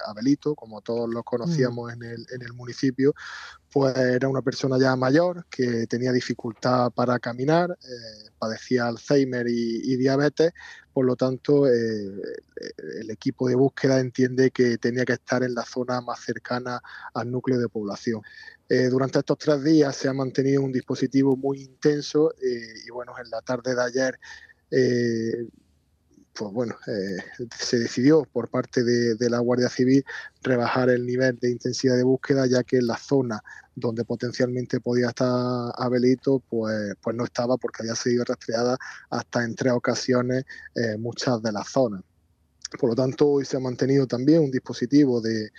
Abelito, 0.07 0.55
como 0.55 0.81
todos 0.81 1.09
lo 1.09 1.23
conocíamos 1.23 1.93
en, 1.93 2.03
el, 2.03 2.27
en 2.33 2.43
el 2.43 2.53
municipio, 2.53 3.15
pues 3.75 3.97
era 3.97 4.29
una 4.29 4.41
persona 4.41 4.79
ya 4.79 4.95
mayor 4.95 5.47
que 5.51 5.89
tenía 5.89 6.13
dificultad 6.13 6.93
para 6.93 7.19
caminar, 7.19 7.77
eh, 7.83 8.31
padecía 8.39 8.87
Alzheimer 8.87 9.49
y, 9.49 9.97
diabetes, 9.97 10.53
por 10.93 11.05
lo 11.05 11.17
tanto 11.17 11.67
eh, 11.67 11.73
el 13.01 13.11
equipo 13.11 13.49
de 13.49 13.57
búsqueda 13.57 13.99
entiende 13.99 14.53
que 14.53 14.79
tenía 14.79 15.05
que 15.05 15.15
estar 15.15 15.43
en 15.43 15.55
la 15.55 15.65
zona 15.65 16.01
más 16.01 16.21
cercana 16.21 16.81
al 17.15 17.33
núcleo 17.33 17.59
de 17.59 17.69
población. 17.69 18.23
Eh, 18.69 18.87
durante 18.91 19.19
estos 19.19 19.39
tres 19.39 19.65
días 19.65 19.97
se 19.97 20.09
ha 20.09 20.13
mantenido 20.13 20.63
un 20.63 20.71
dispositivo 20.71 21.37
muy 21.37 21.61
intenso 21.63 22.33
y 22.41 22.89
bueno, 22.93 23.13
en 23.19 23.29
la 23.29 23.43
tarde 23.43 23.75
de 23.75 23.83
ayer 23.83 24.21
pues 26.35 26.53
bueno, 26.53 26.77
eh, 26.87 27.47
se 27.57 27.79
decidió 27.79 28.25
por 28.25 28.49
parte 28.49 28.83
de, 28.83 29.31
la 29.31 29.39
Guardia 29.39 29.69
Civil 29.69 30.05
rebajar 30.43 30.91
el 30.91 31.07
nivel 31.07 31.39
de 31.39 31.51
intensidad 31.51 31.97
de 31.97 32.03
búsqueda, 32.03 32.47
ya 32.47 32.65
que 32.65 32.79
en 32.79 32.89
la 32.89 32.97
zona 32.97 33.43
donde 33.75 34.05
potencialmente 34.05 34.81
podía 34.81 35.09
estar 35.09 35.73
Abelito, 35.77 36.43
pues, 36.49 36.95
pues 37.01 37.17
no 37.17 37.25
estaba 37.25 37.57
porque 37.57 37.83
había 37.83 37.95
sido 37.95 38.25
rastreada 38.25 38.77
hasta 39.11 39.45
en 39.45 39.55
tres 39.55 39.73
ocasiones 39.73 40.45
eh, 40.75 40.97
muchas 40.99 41.43
de 41.43 41.53
las 41.53 41.69
zonas. 41.69 42.03
Por 42.79 42.91
lo 42.91 42.97
tanto, 42.97 43.29
hoy 43.29 43.45
se 43.45 43.57
ha 43.57 43.61
mantenido 43.61 44.07
también 44.07 44.41
un 44.41 44.51
dispositivo 44.51 45.21
de, 45.21 45.51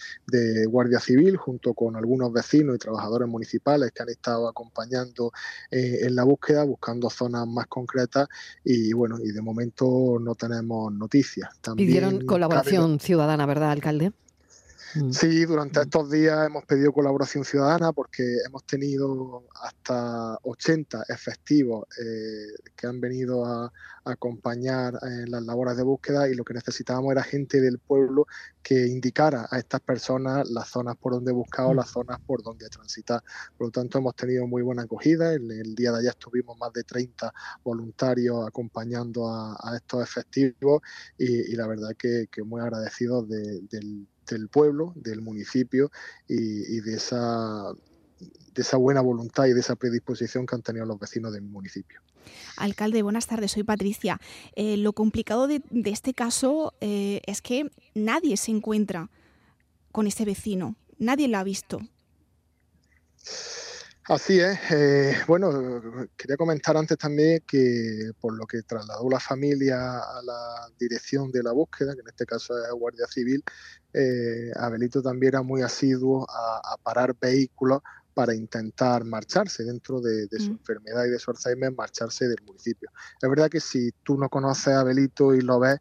Guardia 0.67 0.99
Civil 0.99 1.37
junto 1.37 1.73
con 1.73 1.95
algunos 1.95 2.31
vecinos 2.33 2.75
y 2.75 2.79
trabajadores 2.79 3.27
municipales 3.27 3.91
que 3.91 4.03
han 4.03 4.09
estado 4.09 4.47
acompañando 4.47 5.31
eh, 5.71 5.99
en 6.01 6.15
la 6.15 6.23
búsqueda, 6.23 6.63
buscando 6.63 7.09
zonas 7.09 7.47
más 7.47 7.67
concretas 7.67 8.27
y 8.63 8.91
bueno, 8.93 9.17
y 9.19 9.31
de 9.31 9.41
momento 9.41 10.17
no 10.19 10.35
tenemos 10.35 10.91
noticias. 10.91 11.49
Pidieron 11.75 12.25
colaboración 12.25 12.99
ciudadana, 12.99 13.45
¿verdad, 13.45 13.71
alcalde? 13.71 14.11
Mm. 14.95 15.11
Sí, 15.11 15.45
durante 15.45 15.79
mm. 15.79 15.83
estos 15.83 16.09
días 16.09 16.47
hemos 16.47 16.65
pedido 16.65 16.93
colaboración 16.93 17.43
ciudadana 17.43 17.91
porque 17.91 18.23
hemos 18.47 18.63
tenido 18.65 19.43
hasta 19.61 20.37
80 20.43 21.03
efectivos 21.09 21.85
eh, 21.99 22.71
que 22.75 22.87
han 22.87 23.01
venido 23.01 23.45
a, 23.45 23.71
acompañar 24.07 24.93
en 25.01 25.31
las 25.31 25.43
labores 25.43 25.75
de 25.75 25.81
búsqueda 25.81 26.29
y 26.29 26.35
lo 26.35 26.43
que 26.43 26.53
necesitábamos 26.53 27.11
era 27.11 27.23
gente 27.23 27.59
del 27.59 27.79
pueblo 27.79 28.27
que 28.61 28.85
indicara 28.85 29.47
a 29.49 29.57
estas 29.57 29.81
personas 29.81 30.47
las 30.47 30.69
zonas 30.69 30.95
por 30.95 31.13
donde 31.13 31.31
buscar 31.31 31.65
o 31.65 31.73
mm. 31.73 31.75
las 31.75 31.89
zonas 31.89 32.19
por 32.19 32.43
donde 32.43 32.69
transitar. 32.69 33.23
Por 33.57 33.67
lo 33.67 33.71
tanto, 33.71 33.97
hemos 33.97 34.15
tenido 34.15 34.45
muy 34.45 34.61
buena 34.61 34.83
acogida. 34.83 35.33
El, 35.33 35.51
el 35.51 35.73
día 35.73 35.91
de 35.91 35.99
ayer 35.99 36.11
estuvimos 36.11 36.55
más 36.59 36.71
de 36.73 36.83
30 36.83 37.33
voluntarios 37.63 38.47
acompañando 38.47 39.27
a, 39.27 39.75
estos 39.75 40.03
efectivos 40.03 40.81
y, 41.17 41.55
la 41.55 41.67
verdad 41.67 41.95
que, 41.97 42.27
muy 42.43 42.61
agradecidos 42.61 43.27
del 43.27 44.07
del 44.25 44.47
pueblo, 44.49 44.93
del 44.95 45.21
municipio 45.21 45.91
y, 46.27 46.79
de, 46.81 46.95
esa, 46.95 47.73
de 48.19 48.61
esa 48.61 48.77
buena 48.77 49.01
voluntad 49.01 49.45
y 49.45 49.53
de 49.53 49.59
esa 49.59 49.75
predisposición 49.75 50.45
que 50.45 50.55
han 50.55 50.61
tenido 50.61 50.85
los 50.85 50.99
vecinos 50.99 51.33
del 51.33 51.43
municipio. 51.43 52.01
Alcalde, 52.57 53.01
buenas 53.03 53.27
tardes, 53.27 53.51
soy 53.51 53.63
Patricia. 53.63 54.19
Eh, 54.55 54.77
lo 54.77 54.93
complicado 54.93 55.47
de, 55.47 55.61
este 55.85 56.13
caso 56.13 56.73
eh, 56.81 57.21
es 57.25 57.41
que 57.41 57.69
nadie 57.93 58.37
se 58.37 58.51
encuentra 58.51 59.09
con 59.91 60.07
ese 60.07 60.25
vecino, 60.25 60.75
nadie 60.97 61.27
lo 61.27 61.37
ha 61.37 61.43
visto. 61.43 61.79
Así 64.07 64.39
es. 64.39 64.59
Eh, 64.69 65.17
bueno, 65.27 65.49
quería 66.15 66.37
comentar 66.37 66.77
antes 66.77 66.95
también 66.95 67.41
que 67.47 68.11
por 68.21 68.37
lo 68.37 68.45
que 68.45 68.61
trasladó 68.61 69.09
la 69.09 69.19
familia 69.19 69.97
a 69.97 70.21
la 70.23 70.69
dirección 70.79 71.31
de 71.31 71.41
la 71.41 71.53
búsqueda, 71.53 71.95
que 71.95 72.01
en 72.01 72.07
este 72.07 72.27
caso 72.27 72.53
es 72.55 72.71
Guardia 72.71 73.07
Civil, 73.07 73.43
eh, 73.95 74.51
Abelito 74.55 75.01
también 75.01 75.33
era 75.33 75.41
muy 75.41 75.61
asiduo 75.61 76.25
a, 76.29 76.75
parar 76.83 77.15
vehículos 77.19 77.81
para 78.13 78.35
intentar 78.35 79.03
marcharse 79.05 79.63
dentro 79.63 80.01
de, 80.01 80.27
su 80.37 80.51
mm. 80.51 80.57
enfermedad 80.59 81.05
y 81.05 81.09
de 81.09 81.19
su 81.19 81.31
Alzheimer, 81.31 81.73
marcharse 81.73 82.27
del 82.27 82.41
municipio. 82.45 82.89
Es 83.21 83.29
verdad 83.29 83.49
que 83.49 83.59
si 83.59 83.91
tú 84.03 84.17
no 84.17 84.29
conoces 84.29 84.67
a 84.67 84.81
Abelito 84.81 85.33
y 85.33 85.41
lo 85.41 85.59
ves, 85.59 85.79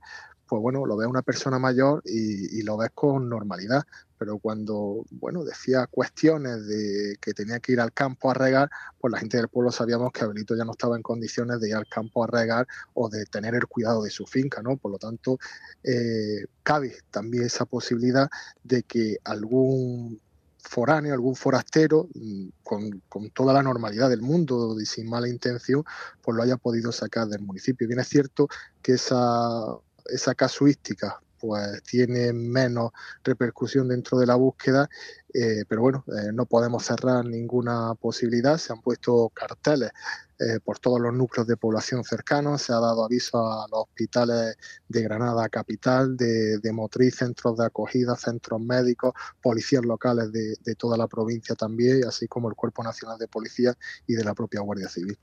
pues 0.55 0.63
bueno, 0.63 0.87
lo 0.87 0.97
ves 0.97 1.09
una 1.09 1.23
persona 1.23 1.59
mayor 1.59 2.01
y, 2.05 2.63
lo 2.63 2.77
ves 2.77 2.91
con 2.95 3.29
normalidad, 3.29 3.83
pero 4.17 4.39
cuando, 4.39 5.05
bueno, 5.11 5.43
decía 5.43 5.89
cuestiones 5.89 6.69
de 6.69 7.17
que 7.21 7.35
tenía 7.35 7.59
que 7.59 7.73
ir 7.73 7.81
al 7.81 7.93
campo 7.93 8.31
a 8.31 8.35
regar, 8.35 8.71
pues 9.01 9.11
la 9.11 9.19
gente 9.19 9.37
del 9.37 9.49
pueblo 9.49 9.73
sabíamos 9.73 10.13
que 10.13 10.23
Abelito 10.23 10.57
ya 10.57 10.65
no 10.65 10.71
estaba 10.71 10.95
en 10.95 11.03
condiciones 11.03 11.59
de 11.59 11.71
ir 11.71 11.75
al 11.75 11.89
campo 11.89 12.23
a 12.23 12.29
regar 12.29 12.69
o 12.93 13.09
de 13.09 13.25
tener 13.27 13.57
el 13.57 13.67
cuidado 13.67 14.05
de 14.05 14.11
su 14.11 14.27
finca, 14.27 14.63
¿no? 14.63 14.77
Por 14.77 14.93
lo 14.93 14.99
tanto, 14.99 15.41
eh, 15.83 16.47
cabe 16.63 16.99
también 17.11 17.43
esa 17.43 17.65
posibilidad 17.65 18.31
de 18.63 18.85
que 18.85 19.17
algún 19.25 20.21
foráneo, 20.61 21.15
algún 21.15 21.35
forastero, 21.35 22.09
mm, 22.15 22.47
con, 22.63 23.03
con, 23.09 23.31
toda 23.31 23.53
la 23.53 23.65
normalidad 23.65 24.09
del 24.09 24.23
mundo 24.23 24.81
y 24.81 24.87
sin 24.87 25.11
mala 25.11 25.29
intención, 25.29 25.83
pues 26.23 26.37
lo 26.37 26.45
haya 26.45 26.59
podido 26.59 26.93
sacar 26.93 27.27
del 27.27 27.43
municipio. 27.43 27.89
Bien 27.89 27.99
es 27.99 28.09
cierto 28.09 28.47
que 28.83 28.93
esa 28.93 29.81
esa 30.07 30.35
casuística 30.35 31.21
pues 31.47 31.83
tiene 31.83 32.33
menos 32.33 32.93
repercusión 33.23 33.89
dentro 33.89 34.19
de 34.19 34.27
la 34.27 34.35
búsqueda, 34.35 34.89
eh, 35.35 35.65
pero 35.69 35.83
bueno, 35.83 36.05
eh, 36.09 36.33
no 36.33 36.47
podemos 36.47 36.85
cerrar 36.85 37.27
ninguna 37.27 37.95
posibilidad. 37.97 38.57
Se 38.57 38.73
han 38.73 38.81
puesto 38.81 39.31
carteles 39.35 39.91
eh, 40.39 40.59
por 40.65 40.79
todos 40.79 41.01
los 41.01 41.13
núcleos 41.13 41.47
de 41.47 41.59
población 41.59 42.03
cercanos, 42.03 42.63
se 42.63 42.73
ha 42.73 42.81
dado 42.81 43.05
aviso 43.05 43.39
a 43.47 43.67
los 43.69 43.81
hospitales 43.81 44.57
de 44.89 45.03
Granada 45.03 45.49
Capital, 45.51 46.17
de, 46.17 46.73
Motriz, 46.73 47.17
centros 47.17 47.59
de 47.59 47.67
acogida, 47.67 48.17
centros 48.17 48.61
médicos, 48.61 49.13
policías 49.43 49.85
locales 49.85 50.33
de, 50.33 50.57
de 50.65 50.75
toda 50.77 50.97
la 50.97 51.09
provincia 51.09 51.55
también, 51.55 52.05
así 52.09 52.27
como 52.27 52.49
el 52.49 52.55
Cuerpo 52.55 52.83
Nacional 52.83 53.19
de 53.19 53.29
Policía 53.29 53.77
y 54.07 54.15
de 54.15 54.25
la 54.25 54.33
propia 54.33 54.61
Guardia 54.61 54.89
Civil. 54.89 55.19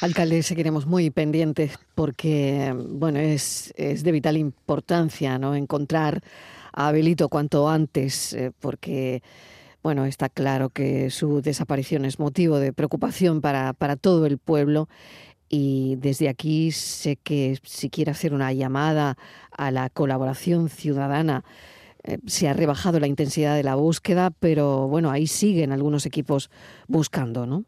Alcalde, 0.00 0.42
seguiremos 0.42 0.86
muy 0.86 1.10
pendientes 1.10 1.78
porque 1.94 2.74
bueno, 2.74 3.18
es, 3.18 3.72
de 3.76 4.12
vital 4.12 4.38
importancia 4.38 5.38
¿no? 5.38 5.54
encontrar 5.54 6.22
a 6.72 6.88
Abelito 6.88 7.28
cuanto 7.28 7.68
antes, 7.68 8.32
eh, 8.32 8.50
porque 8.60 9.22
bueno, 9.82 10.06
está 10.06 10.30
claro 10.30 10.70
que 10.70 11.10
su 11.10 11.42
desaparición 11.42 12.06
es 12.06 12.18
motivo 12.18 12.58
de 12.58 12.72
preocupación 12.72 13.42
para, 13.42 13.74
todo 13.96 14.26
el 14.26 14.38
pueblo. 14.38 14.88
Y 15.48 15.96
desde 15.96 16.28
aquí 16.28 16.70
sé 16.70 17.16
que 17.16 17.58
si 17.64 17.90
quiere 17.90 18.10
hacer 18.10 18.32
una 18.32 18.52
llamada 18.52 19.16
a 19.50 19.70
la 19.70 19.90
colaboración 19.90 20.68
ciudadana, 20.68 21.44
eh, 22.04 22.18
se 22.26 22.48
ha 22.48 22.52
rebajado 22.52 23.00
la 23.00 23.06
intensidad 23.06 23.56
de 23.56 23.64
la 23.64 23.74
búsqueda, 23.74 24.30
pero 24.30 24.86
bueno, 24.88 25.10
ahí 25.10 25.26
siguen 25.26 25.72
algunos 25.72 26.06
equipos 26.06 26.50
buscando, 26.86 27.46
¿no? 27.46 27.64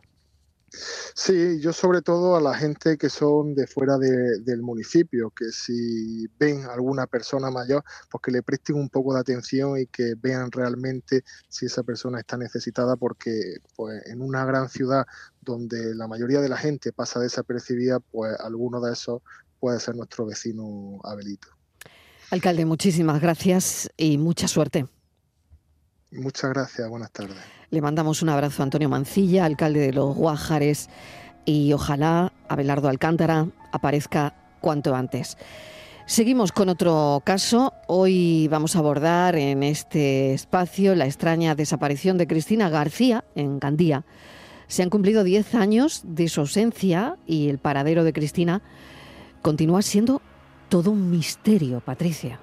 Sí, 1.14 1.60
yo 1.60 1.72
sobre 1.72 2.00
todo 2.00 2.36
a 2.36 2.40
la 2.40 2.54
gente 2.54 2.96
que 2.96 3.10
son 3.10 3.54
de 3.54 3.66
fuera 3.66 3.98
del 3.98 4.62
municipio, 4.62 5.30
que 5.30 5.50
si 5.52 6.26
ven 6.38 6.64
alguna 6.64 7.06
persona 7.06 7.50
mayor, 7.50 7.84
pues 8.10 8.22
que 8.22 8.30
le 8.30 8.42
presten 8.42 8.76
un 8.76 8.88
poco 8.88 9.14
de 9.14 9.20
atención 9.20 9.78
y 9.78 9.86
que 9.86 10.14
vean 10.16 10.50
realmente 10.50 11.24
si 11.48 11.66
esa 11.66 11.82
persona 11.82 12.20
está 12.20 12.36
necesitada, 12.36 12.96
porque 12.96 13.56
pues 13.76 14.04
en 14.06 14.22
una 14.22 14.44
gran 14.44 14.68
ciudad 14.68 15.06
donde 15.40 15.94
la 15.94 16.08
mayoría 16.08 16.40
de 16.40 16.48
la 16.48 16.56
gente 16.56 16.92
pasa 16.92 17.20
desapercibida, 17.20 18.00
pues 18.00 18.38
alguno 18.40 18.80
de 18.80 18.92
esos 18.92 19.20
puede 19.60 19.78
ser 19.78 19.94
nuestro 19.94 20.26
vecino 20.26 21.00
Abelito. 21.04 21.48
Alcalde, 22.30 22.64
muchísimas 22.64 23.20
gracias 23.20 23.90
y 23.96 24.16
mucha 24.16 24.48
suerte. 24.48 24.86
Muchas 26.10 26.50
gracias, 26.50 26.88
buenas 26.88 27.12
tardes. 27.12 27.61
Le 27.72 27.80
mandamos 27.80 28.20
un 28.20 28.28
abrazo 28.28 28.62
a 28.62 28.64
Antonio 28.64 28.90
Mancilla, 28.90 29.46
alcalde 29.46 29.80
de 29.80 29.94
los 29.94 30.14
Guájares, 30.14 30.90
y 31.46 31.72
ojalá 31.72 32.30
Abelardo 32.46 32.90
Alcántara 32.90 33.46
aparezca 33.72 34.34
cuanto 34.60 34.94
antes. 34.94 35.38
Seguimos 36.04 36.52
con 36.52 36.68
otro 36.68 37.22
caso. 37.24 37.72
Hoy 37.86 38.46
vamos 38.48 38.76
a 38.76 38.80
abordar 38.80 39.36
en 39.36 39.62
este 39.62 40.34
espacio 40.34 40.94
la 40.94 41.06
extraña 41.06 41.54
desaparición 41.54 42.18
de 42.18 42.26
Cristina 42.26 42.68
García 42.68 43.24
en 43.36 43.58
Gandía. 43.58 44.04
Se 44.66 44.82
han 44.82 44.90
cumplido 44.90 45.24
10 45.24 45.54
años 45.54 46.02
de 46.04 46.28
su 46.28 46.40
ausencia 46.40 47.16
y 47.26 47.48
el 47.48 47.56
paradero 47.56 48.04
de 48.04 48.12
Cristina 48.12 48.60
continúa 49.40 49.80
siendo 49.80 50.20
todo 50.68 50.90
un 50.90 51.08
misterio, 51.08 51.80
Patricia. 51.80 52.38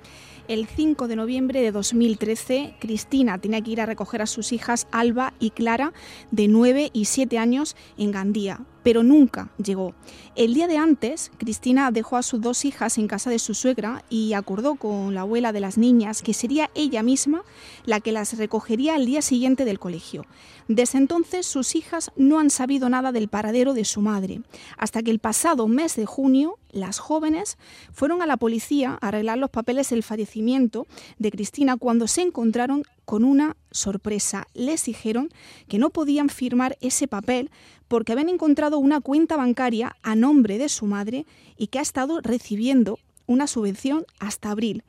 El 0.50 0.66
5 0.66 1.08
de 1.08 1.16
noviembre 1.16 1.62
de 1.62 1.72
2013, 1.72 2.74
Cristina 2.80 3.38
tenía 3.38 3.62
que 3.62 3.70
ir 3.70 3.82
a 3.82 3.86
recoger 3.86 4.24
a 4.24 4.26
sus 4.26 4.52
hijas 4.52 4.88
Alba 4.92 5.36
y 5.40 5.52
Clara, 5.52 5.94
de 6.32 6.48
9 6.48 6.90
y 6.92 7.06
7 7.06 7.38
años, 7.38 7.76
en 8.00 8.10
Gandía. 8.10 8.62
Pero 8.84 9.04
nunca 9.04 9.52
llegó. 9.64 9.94
El 10.36 10.54
día 10.54 10.68
de 10.68 10.78
antes, 10.78 11.32
Cristina 11.38 11.92
dejó 11.92 12.18
a 12.18 12.24
sus 12.24 12.42
dos 12.42 12.66
hijas 12.66 12.98
en 12.98 13.08
casa 13.08 13.30
de 13.30 13.40
su 13.40 13.54
suegra 13.54 14.04
y 14.10 14.34
acordó 14.34 14.76
con 14.76 15.14
la 15.14 15.22
abuela 15.22 15.52
de 15.52 15.60
las 15.60 15.78
niñas 15.78 16.22
que 16.22 16.34
sería 16.34 16.70
ella 16.76 17.04
misma 17.04 17.44
la 17.86 18.00
que 18.00 18.12
las 18.12 18.38
recogería 18.38 18.96
al 18.96 19.06
día 19.06 19.22
siguiente 19.22 19.66
del 19.66 19.80
colegio. 19.80 20.26
Desde 20.68 21.00
entonces 21.00 21.46
sus 21.46 21.76
hijas 21.76 22.12
no 22.16 22.40
han 22.40 22.50
sabido 22.50 22.90
nada 22.90 23.12
del 23.12 23.28
paradero 23.28 23.74
de 23.74 23.86
su 23.86 24.02
madre, 24.02 24.42
hasta 24.78 25.02
que 25.02 25.12
el 25.12 25.20
pasado 25.20 25.68
mes 25.68 25.96
de 25.96 26.06
junio 26.06 26.60
las 26.72 27.00
jóvenes 27.00 27.58
fueron 27.92 28.22
a 28.22 28.28
la 28.28 28.38
policía 28.38 28.98
a 29.02 29.08
arreglar 29.08 29.40
los 29.40 29.50
papeles 29.50 29.90
del 29.90 30.04
fallecimiento 30.04 30.86
de 31.18 31.32
Cristina 31.32 31.78
cuando 31.78 32.08
se 32.08 32.22
encontraron 32.22 32.84
con 33.10 33.24
una 33.24 33.58
sorpresa. 33.72 34.46
Les 34.54 34.86
dijeron 34.86 35.30
que 35.68 35.80
no 35.80 35.90
podían 35.90 36.30
firmar 36.30 36.78
ese 36.80 37.08
papel 37.08 37.50
porque 37.88 38.12
habían 38.12 38.30
encontrado 38.30 38.78
una 38.78 39.02
cuenta 39.02 39.36
bancaria 39.36 39.96
a 40.04 40.16
nombre 40.16 40.60
de 40.60 40.70
su 40.70 40.86
madre 40.86 41.26
y 41.58 41.70
que 41.70 41.80
ha 41.80 41.82
estado 41.82 42.22
recibiendo 42.22 43.00
una 43.26 43.48
subvención 43.48 44.06
hasta 44.20 44.52
abril. 44.52 44.84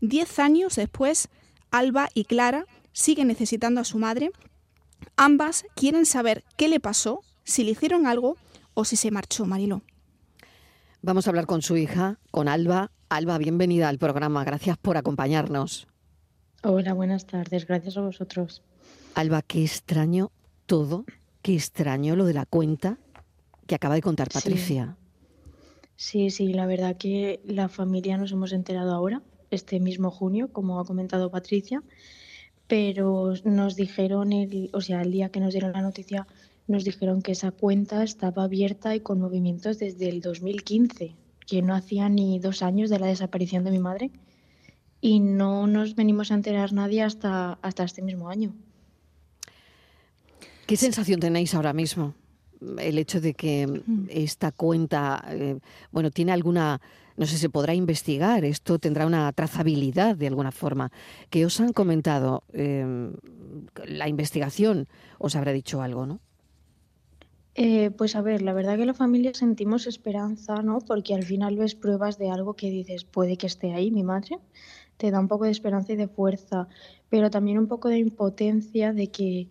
Diez 0.00 0.38
años 0.38 0.76
después, 0.76 1.28
Alba 1.70 2.08
y 2.14 2.24
Clara 2.24 2.64
siguen 2.94 3.28
necesitando 3.28 3.82
a 3.82 3.84
su 3.84 3.98
madre 3.98 4.30
Ambas 5.18 5.66
quieren 5.74 6.06
saber 6.06 6.44
qué 6.56 6.68
le 6.68 6.80
pasó, 6.80 7.20
si 7.44 7.62
le 7.62 7.72
hicieron 7.72 8.06
algo 8.06 8.38
o 8.72 8.86
si 8.86 8.96
se 8.96 9.10
marchó, 9.10 9.44
Marilo. 9.44 9.82
Vamos 11.02 11.26
a 11.26 11.30
hablar 11.30 11.44
con 11.44 11.60
su 11.60 11.76
hija, 11.76 12.18
con 12.30 12.48
Alba. 12.48 12.90
Alba, 13.10 13.36
bienvenida 13.36 13.90
al 13.90 13.98
programa. 13.98 14.44
Gracias 14.44 14.78
por 14.78 14.96
acompañarnos. 14.96 15.88
Hola, 16.68 16.94
buenas 16.94 17.26
tardes. 17.26 17.64
Gracias 17.64 17.96
a 17.96 18.00
vosotros. 18.00 18.60
Alba, 19.14 19.40
qué 19.42 19.62
extraño 19.62 20.32
todo, 20.66 21.04
qué 21.40 21.54
extraño 21.54 22.16
lo 22.16 22.24
de 22.24 22.34
la 22.34 22.44
cuenta 22.44 22.98
que 23.68 23.76
acaba 23.76 23.94
de 23.94 24.02
contar 24.02 24.28
Patricia. 24.30 24.96
Sí, 25.94 26.28
sí, 26.30 26.52
la 26.52 26.66
verdad 26.66 26.96
que 26.96 27.38
la 27.44 27.68
familia 27.68 28.18
nos 28.18 28.32
hemos 28.32 28.52
enterado 28.52 28.92
ahora, 28.92 29.22
este 29.52 29.78
mismo 29.78 30.10
junio, 30.10 30.48
como 30.52 30.80
ha 30.80 30.84
comentado 30.84 31.30
Patricia, 31.30 31.84
pero 32.66 33.34
nos 33.44 33.76
dijeron, 33.76 34.32
el, 34.32 34.68
o 34.72 34.80
sea, 34.80 35.02
el 35.02 35.12
día 35.12 35.28
que 35.28 35.38
nos 35.38 35.52
dieron 35.52 35.70
la 35.70 35.82
noticia, 35.82 36.26
nos 36.66 36.82
dijeron 36.82 37.22
que 37.22 37.30
esa 37.30 37.52
cuenta 37.52 38.02
estaba 38.02 38.42
abierta 38.42 38.92
y 38.96 38.98
con 38.98 39.20
movimientos 39.20 39.78
desde 39.78 40.08
el 40.08 40.20
2015, 40.20 41.14
que 41.46 41.62
no 41.62 41.76
hacía 41.76 42.08
ni 42.08 42.40
dos 42.40 42.62
años 42.62 42.90
de 42.90 42.98
la 42.98 43.06
desaparición 43.06 43.62
de 43.62 43.70
mi 43.70 43.78
madre 43.78 44.10
y 45.00 45.20
no 45.20 45.66
nos 45.66 45.94
venimos 45.94 46.30
a 46.30 46.34
enterar 46.34 46.72
nadie 46.72 47.02
hasta, 47.02 47.58
hasta 47.62 47.84
este 47.84 48.02
mismo 48.02 48.28
año. 48.28 48.54
¿Qué 50.66 50.76
sensación 50.76 51.20
tenéis 51.20 51.54
ahora 51.54 51.72
mismo? 51.72 52.14
El 52.78 52.98
hecho 52.98 53.20
de 53.20 53.34
que 53.34 53.66
mm. 53.66 54.06
esta 54.10 54.50
cuenta, 54.52 55.24
eh, 55.28 55.58
bueno, 55.92 56.10
tiene 56.10 56.32
alguna 56.32 56.80
no 57.16 57.26
sé, 57.26 57.38
se 57.38 57.48
podrá 57.48 57.74
investigar, 57.74 58.44
esto 58.44 58.78
tendrá 58.78 59.06
una 59.06 59.32
trazabilidad 59.32 60.16
de 60.16 60.26
alguna 60.26 60.52
forma. 60.52 60.92
¿Qué 61.30 61.46
os 61.46 61.60
han 61.60 61.72
comentado? 61.72 62.44
Em, 62.52 63.14
la 63.86 64.08
investigación 64.08 64.86
os 65.18 65.34
habrá 65.34 65.52
dicho 65.52 65.80
algo, 65.80 66.06
¿no? 66.06 66.20
Eh, 67.54 67.90
pues 67.90 68.16
a 68.16 68.20
ver, 68.20 68.42
la 68.42 68.52
verdad 68.52 68.76
que 68.76 68.84
la 68.84 68.92
familia 68.92 69.32
sentimos 69.32 69.86
esperanza, 69.86 70.60
¿no? 70.62 70.80
Porque 70.80 71.14
al 71.14 71.22
final 71.22 71.56
ves 71.56 71.74
pruebas 71.74 72.18
de 72.18 72.30
algo 72.30 72.52
que 72.52 72.68
dices, 72.68 73.04
puede 73.04 73.38
que 73.38 73.46
esté 73.46 73.72
ahí 73.72 73.90
mi 73.90 74.02
madre, 74.02 74.38
te 74.96 75.10
da 75.10 75.20
un 75.20 75.28
poco 75.28 75.44
de 75.44 75.50
esperanza 75.50 75.92
y 75.92 75.96
de 75.96 76.08
fuerza, 76.08 76.68
pero 77.08 77.30
también 77.30 77.58
un 77.58 77.68
poco 77.68 77.88
de 77.88 77.98
impotencia 77.98 78.92
de 78.92 79.08
que 79.08 79.48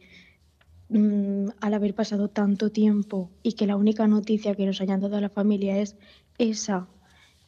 mm, 0.89 1.49
al 1.61 1.73
haber 1.73 1.93
pasado 1.93 2.27
tanto 2.29 2.71
tiempo 2.71 3.29
y 3.43 3.53
que 3.53 3.67
la 3.67 3.75
única 3.75 4.07
noticia 4.07 4.55
que 4.55 4.65
nos 4.65 4.81
hayan 4.81 5.01
dado 5.01 5.17
a 5.17 5.21
la 5.21 5.29
familia 5.29 5.79
es 5.79 5.95
esa 6.37 6.87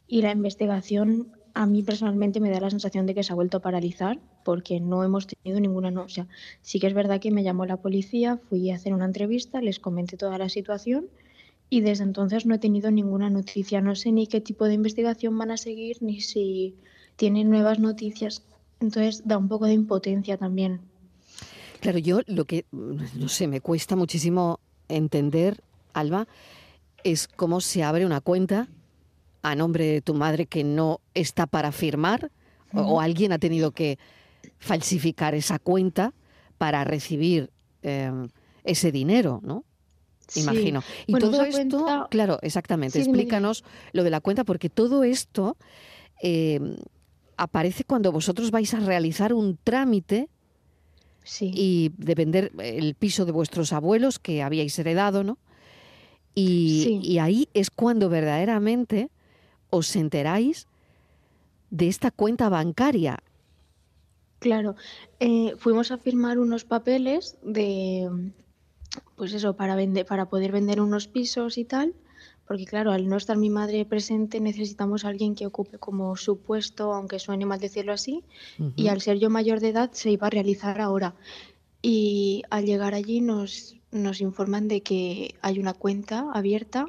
y 0.07 0.21
la 0.21 0.31
investigación 0.31 1.31
a 1.53 1.65
mí 1.65 1.81
personalmente 1.81 2.39
me 2.39 2.51
da 2.51 2.59
la 2.59 2.69
sensación 2.69 3.07
de 3.07 3.15
que 3.15 3.23
se 3.23 3.33
ha 3.33 3.35
vuelto 3.35 3.57
a 3.57 3.61
paralizar 3.61 4.19
porque 4.43 4.79
no 4.79 5.03
hemos 5.03 5.25
tenido 5.25 5.59
ninguna 5.59 5.89
no, 5.89 6.03
o 6.03 6.09
sea, 6.09 6.27
sí 6.61 6.79
que 6.79 6.85
es 6.85 6.93
verdad 6.93 7.19
que 7.19 7.31
me 7.31 7.43
llamó 7.43 7.65
la 7.65 7.77
policía, 7.77 8.37
fui 8.37 8.69
a 8.69 8.75
hacer 8.75 8.93
una 8.93 9.05
entrevista, 9.05 9.59
les 9.59 9.79
comenté 9.79 10.17
toda 10.17 10.37
la 10.37 10.49
situación 10.49 11.07
y 11.69 11.81
desde 11.81 12.03
entonces 12.03 12.45
no 12.45 12.55
he 12.55 12.59
tenido 12.59 12.91
ninguna 12.91 13.29
noticia, 13.29 13.81
no 13.81 13.95
sé 13.95 14.11
ni 14.11 14.27
qué 14.27 14.39
tipo 14.39 14.65
de 14.65 14.75
investigación 14.75 15.37
van 15.37 15.51
a 15.51 15.57
seguir 15.57 15.97
ni 16.01 16.21
si 16.21 16.75
tienen 17.17 17.49
nuevas 17.49 17.79
noticias, 17.79 18.43
entonces 18.79 19.23
da 19.25 19.37
un 19.37 19.49
poco 19.49 19.65
de 19.65 19.73
impotencia 19.73 20.37
también. 20.37 20.79
Claro, 21.81 21.97
yo 21.99 22.21
lo 22.25 22.45
que 22.45 22.65
no 22.71 23.27
sé, 23.27 23.47
me 23.47 23.61
cuesta 23.61 23.95
muchísimo 23.95 24.59
entender, 24.87 25.61
Alba, 25.93 26.27
es 27.03 27.27
cómo 27.27 27.61
se 27.61 27.83
abre 27.83 28.05
una 28.05 28.21
cuenta 28.21 28.67
a 29.41 29.55
nombre 29.55 29.85
de 29.85 30.01
tu 30.01 30.13
madre 30.13 30.45
que 30.45 30.63
no 30.63 31.01
está 31.13 31.47
para 31.47 31.71
firmar 31.71 32.31
o, 32.73 32.99
alguien 32.99 33.31
ha 33.31 33.39
tenido 33.39 33.71
que 33.71 33.97
falsificar 34.59 35.33
esa 35.33 35.57
cuenta 35.57 36.13
para 36.57 36.83
recibir 36.83 37.49
em, 37.81 38.27
ese 38.63 38.91
dinero, 38.91 39.39
¿no? 39.43 39.63
Imagino. 40.35 40.83
Y 41.05 41.13
todo 41.13 41.43
esto, 41.43 42.07
claro, 42.11 42.39
exactamente. 42.41 42.99
Explícanos 42.99 43.63
lo 43.93 44.03
de 44.03 44.09
la 44.09 44.19
cuenta, 44.19 44.43
porque 44.43 44.69
todo 44.69 45.05
esto 45.05 45.55
em, 46.21 46.75
aparece 47.37 47.83
cuando 47.83 48.11
vosotros 48.11 48.51
vais 48.51 48.73
a 48.73 48.79
realizar 48.79 49.33
un 49.33 49.57
trámite 49.63 50.29
y 51.41 51.91
de 51.97 52.15
vender 52.15 52.51
el 52.59 52.95
piso 52.95 53.25
de 53.25 53.31
vuestros 53.31 53.73
abuelos 53.73 54.19
que 54.19 54.43
habíais 54.43 54.77
heredado, 54.79 55.23
¿no? 55.23 55.37
Y, 56.33 56.99
y 57.03 57.17
ahí 57.19 57.49
es 57.53 57.71
cuando 57.71 58.09
verdaderamente 58.09 59.09
os 59.69 59.95
enteráis 59.95 60.67
de 61.69 61.87
esta 61.87 62.11
cuenta 62.11 62.49
bancaria. 62.49 63.19
Claro, 64.39 64.75
eh, 65.19 65.55
fuimos 65.57 65.91
a 65.91 65.97
firmar 65.97 66.37
unos 66.37 66.63
papeles 66.63 67.37
de, 67.41 68.31
pues 69.15 69.33
eso, 69.33 69.55
para, 69.55 69.75
vender, 69.75 70.05
para 70.05 70.29
poder 70.29 70.51
vender 70.51 70.79
unos 70.79 71.07
pisos 71.07 71.57
y 71.57 71.65
tal, 71.65 71.95
porque 72.47 72.65
claro, 72.65 72.91
al 72.91 73.07
no 73.07 73.17
estar 73.17 73.37
mi 73.37 73.49
madre 73.49 73.85
presente 73.85 74.39
necesitamos 74.39 75.03
a 75.03 75.09
alguien 75.09 75.35
que 75.35 75.45
ocupe 75.45 75.77
como 75.77 76.15
su 76.15 76.39
puesto, 76.39 76.93
aunque 76.93 77.19
suene 77.19 77.45
mal 77.45 77.59
decirlo 77.59 77.91
así, 77.91 78.23
y 78.75 78.87
al 78.87 79.01
ser 79.01 79.19
yo 79.19 79.29
mayor 79.29 79.59
de 79.59 79.69
edad 79.69 79.91
se 79.91 80.11
iba 80.11 80.27
a 80.27 80.29
realizar 80.29 80.79
ahora. 80.79 81.15
Y 81.81 82.43
al 82.49 82.65
llegar 82.65 82.93
allí 82.93 83.21
nos, 83.21 83.75
nos 83.91 84.21
informan 84.21 84.67
de 84.67 84.81
que 84.81 85.35
hay 85.41 85.59
una 85.59 85.73
cuenta 85.73 86.31
abierta 86.33 86.87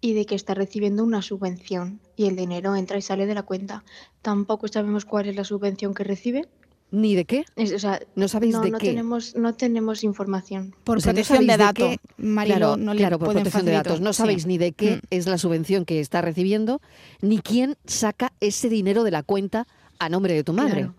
y 0.00 0.14
de 0.14 0.24
que 0.24 0.34
está 0.34 0.54
recibiendo 0.54 1.04
una 1.04 1.20
subvención 1.20 2.00
y 2.16 2.26
el 2.26 2.36
dinero 2.36 2.74
entra 2.76 2.96
y 2.96 3.02
sale 3.02 3.26
de 3.26 3.34
la 3.34 3.42
cuenta. 3.42 3.84
Tampoco 4.22 4.68
sabemos 4.68 5.04
cuál 5.04 5.28
es 5.28 5.36
la 5.36 5.44
subvención 5.44 5.94
que 5.94 6.04
recibe. 6.04 6.48
¿Ni 6.92 7.14
de 7.14 7.24
qué? 7.24 7.44
o 7.56 7.78
sea, 7.78 8.00
no 8.16 8.26
sabéis 8.26 8.54
no, 8.54 8.62
de 8.62 8.70
no 8.70 8.78
qué. 8.78 8.88
Tenemos, 8.88 9.36
no 9.36 9.54
tenemos 9.54 10.02
información. 10.02 10.74
Por 10.82 11.00
protección 11.00 11.46
de 11.46 11.56
datos, 11.56 11.96
claro, 12.16 12.76
no 12.76 12.92
claro, 12.94 13.18
por 13.18 13.32
protección 13.32 13.64
de 13.64 13.72
datos. 13.72 14.00
No 14.00 14.12
sabéis 14.12 14.46
ni 14.46 14.58
de 14.58 14.72
qué 14.72 14.96
mm. 14.96 15.00
es 15.10 15.26
la 15.26 15.38
subvención 15.38 15.84
que 15.84 16.00
está 16.00 16.20
recibiendo, 16.20 16.80
ni 17.20 17.38
quién 17.38 17.76
saca 17.84 18.32
ese 18.40 18.68
dinero 18.68 19.04
de 19.04 19.12
la 19.12 19.22
cuenta 19.22 19.66
a 19.98 20.08
nombre 20.08 20.34
de 20.34 20.42
tu 20.42 20.52
madre. 20.52 20.90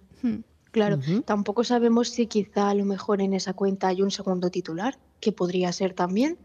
Claro, 0.72 0.98
mm. 0.98 1.24
tampoco 1.24 1.66
sabemos 1.66 2.10
si 2.10 2.28
quizá 2.28 2.70
a 2.70 2.74
lo 2.74 2.86
mejor 2.86 3.22
en 3.22 3.34
esa 3.34 3.54
cuenta 3.54 3.90
hay 3.90 4.02
un 4.02 4.12
segundo 4.12 4.50
titular, 4.50 4.98
que 5.20 5.34
podría 5.34 5.74
ser 5.74 5.94
también. 5.94 6.38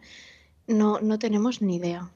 No, 0.67 1.01
no 1.01 1.21
tenemos 1.21 1.63
ni 1.63 1.77
idea. 1.77 2.11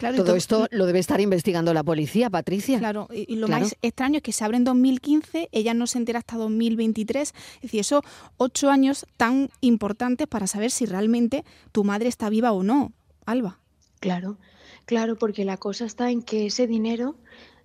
Todo 0.00 0.36
esto 0.36 0.68
lo 0.70 0.86
debe 0.86 0.98
estar 0.98 1.20
investigando 1.20 1.74
la 1.74 1.82
policía, 1.82 2.30
Patricia. 2.30 2.78
Claro, 2.78 3.08
y, 3.12 3.36
lo 3.36 3.48
más 3.48 3.76
extraño 3.82 4.18
es 4.18 4.22
que 4.22 4.32
se 4.32 4.44
abre 4.44 4.56
en 4.56 4.64
2015, 4.64 5.48
ella 5.50 5.74
no 5.74 5.86
se 5.86 5.98
entera 5.98 6.20
hasta 6.20 6.36
2023. 6.36 7.34
Es 7.56 7.62
decir, 7.62 7.80
esos 7.80 8.02
ocho 8.36 8.70
años 8.70 9.06
tan 9.16 9.50
importantes 9.60 10.26
para 10.28 10.46
saber 10.46 10.70
si 10.70 10.86
realmente 10.86 11.44
tu 11.72 11.84
madre 11.84 12.08
está 12.08 12.28
viva 12.28 12.52
o 12.52 12.62
no, 12.62 12.92
Alba. 13.26 13.58
Claro, 14.00 14.38
claro, 14.84 15.16
porque 15.16 15.44
la 15.44 15.56
cosa 15.56 15.84
está 15.84 16.10
en 16.10 16.22
que 16.22 16.46
ese 16.46 16.66
dinero, 16.66 17.16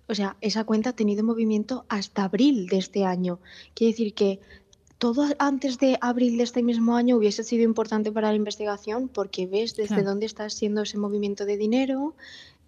o 0.08 0.14
sea, 0.14 0.36
esa 0.40 0.64
cuenta 0.64 0.90
ha 0.90 0.94
tenido 0.94 1.22
movimiento 1.22 1.84
hasta 1.88 2.24
abril 2.24 2.66
de 2.66 2.78
este 2.78 3.04
año. 3.04 3.38
Quiere 3.74 3.92
decir 3.92 4.14
que 4.14 4.40
todo 5.04 5.26
antes 5.38 5.78
de 5.78 5.98
abril 6.00 6.38
de 6.38 6.44
este 6.44 6.62
mismo 6.62 6.96
año 6.96 7.18
hubiese 7.18 7.44
sido 7.44 7.62
importante 7.62 8.10
para 8.10 8.30
la 8.30 8.36
investigación 8.36 9.08
porque 9.08 9.46
ves 9.46 9.76
desde 9.76 10.02
dónde 10.02 10.24
está 10.24 10.48
siendo 10.48 10.80
ese 10.80 10.96
movimiento 10.96 11.44
de 11.44 11.58
dinero. 11.58 12.14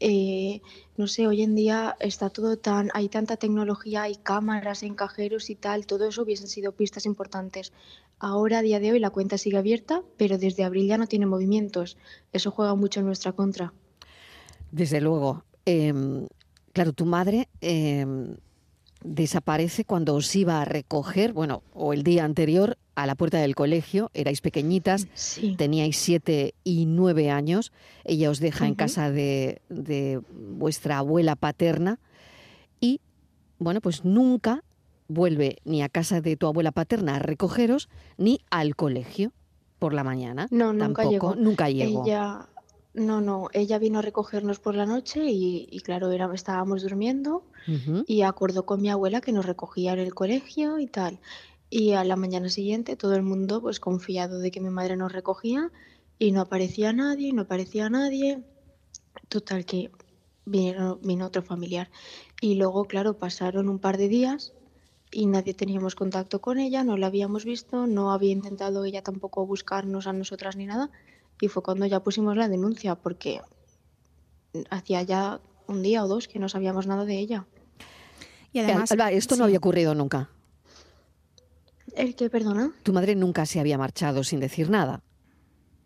Eh, 0.01 0.61
no 0.99 1.07
sé, 1.07 1.27
hoy 1.27 1.40
en 1.40 1.55
día 1.55 1.96
está 1.99 2.29
todo 2.29 2.59
tan, 2.59 2.90
hay 2.92 3.09
tanta 3.09 3.38
tecnología, 3.38 4.03
hay 4.03 4.16
cámaras 4.16 4.83
en 4.83 4.94
cajeros 4.94 5.49
y 5.49 5.55
tal, 5.55 5.87
todo 5.87 6.09
eso 6.09 6.25
hubiesen 6.25 6.49
sido 6.49 6.72
pistas 6.72 7.07
importantes. 7.07 7.72
Ahora, 8.18 8.59
a 8.59 8.62
día 8.62 8.81
de 8.81 8.92
hoy, 8.92 8.99
la 8.99 9.09
cuenta 9.09 9.38
sigue 9.38 9.57
abierta, 9.57 10.03
pero 10.18 10.37
desde 10.37 10.62
abril 10.62 10.88
ya 10.88 10.99
no 10.99 11.07
tiene 11.07 11.25
movimientos. 11.25 11.96
Eso 12.35 12.51
juega 12.51 12.75
mucho 12.75 13.01
en 13.01 13.07
nuestra 13.07 13.33
contra. 13.33 13.72
Desde 14.70 15.01
luego. 15.01 15.42
Em, 15.64 16.27
claro, 16.75 16.92
tu 16.92 17.07
madre 17.07 17.49
em, 17.62 18.37
desaparece 19.02 19.85
cuando 19.85 20.14
os 20.14 20.35
iba 20.35 20.61
a 20.61 20.64
recoger, 20.64 21.32
bueno, 21.32 21.62
o 21.74 21.92
el 21.92 22.02
día 22.02 22.24
anterior, 22.24 22.78
a 22.94 23.06
la 23.06 23.14
puerta 23.14 23.38
del 23.38 23.54
colegio. 23.54 24.11
Erais 24.14 24.40
pequeñitas, 24.40 25.06
teníais 25.56 25.96
siete 25.96 26.54
y 26.64 26.87
nueve 26.87 27.30
años. 27.30 27.72
Ella 28.04 28.30
os 28.30 28.40
deja 28.40 28.66
en 28.66 28.74
casa 28.74 29.11
de, 29.11 29.61
de 29.68 30.20
vuestra 30.30 30.98
abuela 30.98 31.37
paterna 31.37 32.00
y, 32.80 33.00
bueno, 33.59 33.80
pues 33.80 34.04
nunca 34.04 34.64
vuelve 35.09 35.59
ni 35.64 35.82
a 35.82 35.88
casa 35.88 36.20
de 36.20 36.37
tu 36.37 36.46
abuela 36.46 36.72
paterna 36.72 37.16
a 37.16 37.18
recogeros, 37.18 37.88
ni 38.16 38.40
al 38.50 38.74
colegio 38.74 39.32
por 39.78 39.92
la 39.92 40.02
mañana. 40.02 40.48
No, 40.50 40.72
nunca 40.72 41.04
llegó. 41.04 41.35
Nunca 41.37 41.68
llegó. 41.68 42.04
Ella, 42.04 42.48
no, 42.96 43.20
no, 43.20 43.48
ella 43.52 43.78
vino 43.78 43.98
a 43.98 44.02
recogernos 44.02 44.59
por 44.59 44.74
la 44.74 44.87
noche 44.87 45.20
y, 45.26 45.80
claro, 45.80 46.11
era, 46.11 46.32
estábamos 46.35 46.82
durmiendo 46.82 47.44
y 48.06 48.22
acordó 48.22 48.64
con 48.64 48.80
mi 48.80 48.88
abuela 48.88 49.20
que 49.20 49.32
nos 49.32 49.44
recogía 49.44 49.92
en 49.92 49.98
el 49.98 50.14
colegio 50.14 50.78
y 50.78 50.87
tal. 50.87 51.20
Y 51.68 51.92
a 51.92 52.04
la 52.04 52.16
mañana 52.16 52.48
siguiente 52.48 52.96
todo 52.96 53.14
el 53.14 53.22
mundo 53.22 53.61
pues 53.61 53.80
confiado 53.80 54.38
de 54.38 54.50
que 54.50 54.61
mi 54.61 54.70
madre 54.70 54.96
nos 54.96 55.12
recogía 55.12 55.70
y 56.18 56.32
no 56.32 56.40
aparecía 56.40 56.92
nadie, 56.92 57.32
no 57.32 57.42
aparecía 57.42 57.90
nadie. 57.90 58.42
Total 59.28 59.66
que 59.66 59.90
vino, 60.46 60.96
vino 61.02 61.26
otro 61.26 61.42
familiar. 61.42 61.90
Y 62.40 62.54
luego, 62.54 62.87
claro, 62.87 63.18
pasaron 63.18 63.68
un 63.68 63.78
par 63.78 63.98
de 63.98 64.09
días 64.09 64.54
y 65.11 65.26
nadie 65.26 65.52
teníamos 65.52 65.94
contacto 65.94 66.40
con 66.40 66.59
ella, 66.59 66.82
no 66.82 66.96
la 66.96 67.09
habíamos 67.09 67.44
visto, 67.44 67.87
no 67.87 68.12
había 68.12 68.32
intentado 68.32 68.85
ella 68.85 69.02
tampoco 69.02 69.44
buscarnos 69.44 70.06
a 70.06 70.14
nosotras 70.14 70.56
ni 70.56 70.64
nada. 70.64 70.90
Y 71.40 71.49
fue 71.49 71.62
cuando 71.62 71.87
ya 71.87 72.01
pusimos 72.01 72.37
la 72.37 72.49
denuncia, 72.49 72.94
porque 72.94 73.40
hacía 74.70 75.03
ya 75.03 75.40
un 75.66 75.83
día 75.83 76.05
o 76.05 76.09
dos 76.09 76.29
que 76.29 76.38
no 76.38 76.49
sabíamos 76.49 76.87
nada 76.87 77.05
de 77.05 77.18
ella. 77.18 77.46
Y 78.53 78.61
además, 78.61 78.90
esto 79.11 79.37
no 79.37 79.44
había 79.44 79.59
ocurrido 79.59 79.94
nunca. 79.94 80.31
¿El 81.94 82.14
que, 82.14 82.31
perdona? 82.31 82.72
Tu 82.83 82.92
madre 82.92 83.14
nunca 83.14 83.46
se 83.46 83.61
había 83.61 83.79
marchado 83.79 84.25
sin 84.25 84.40
decir 84.40 84.70
nada. 84.70 85.03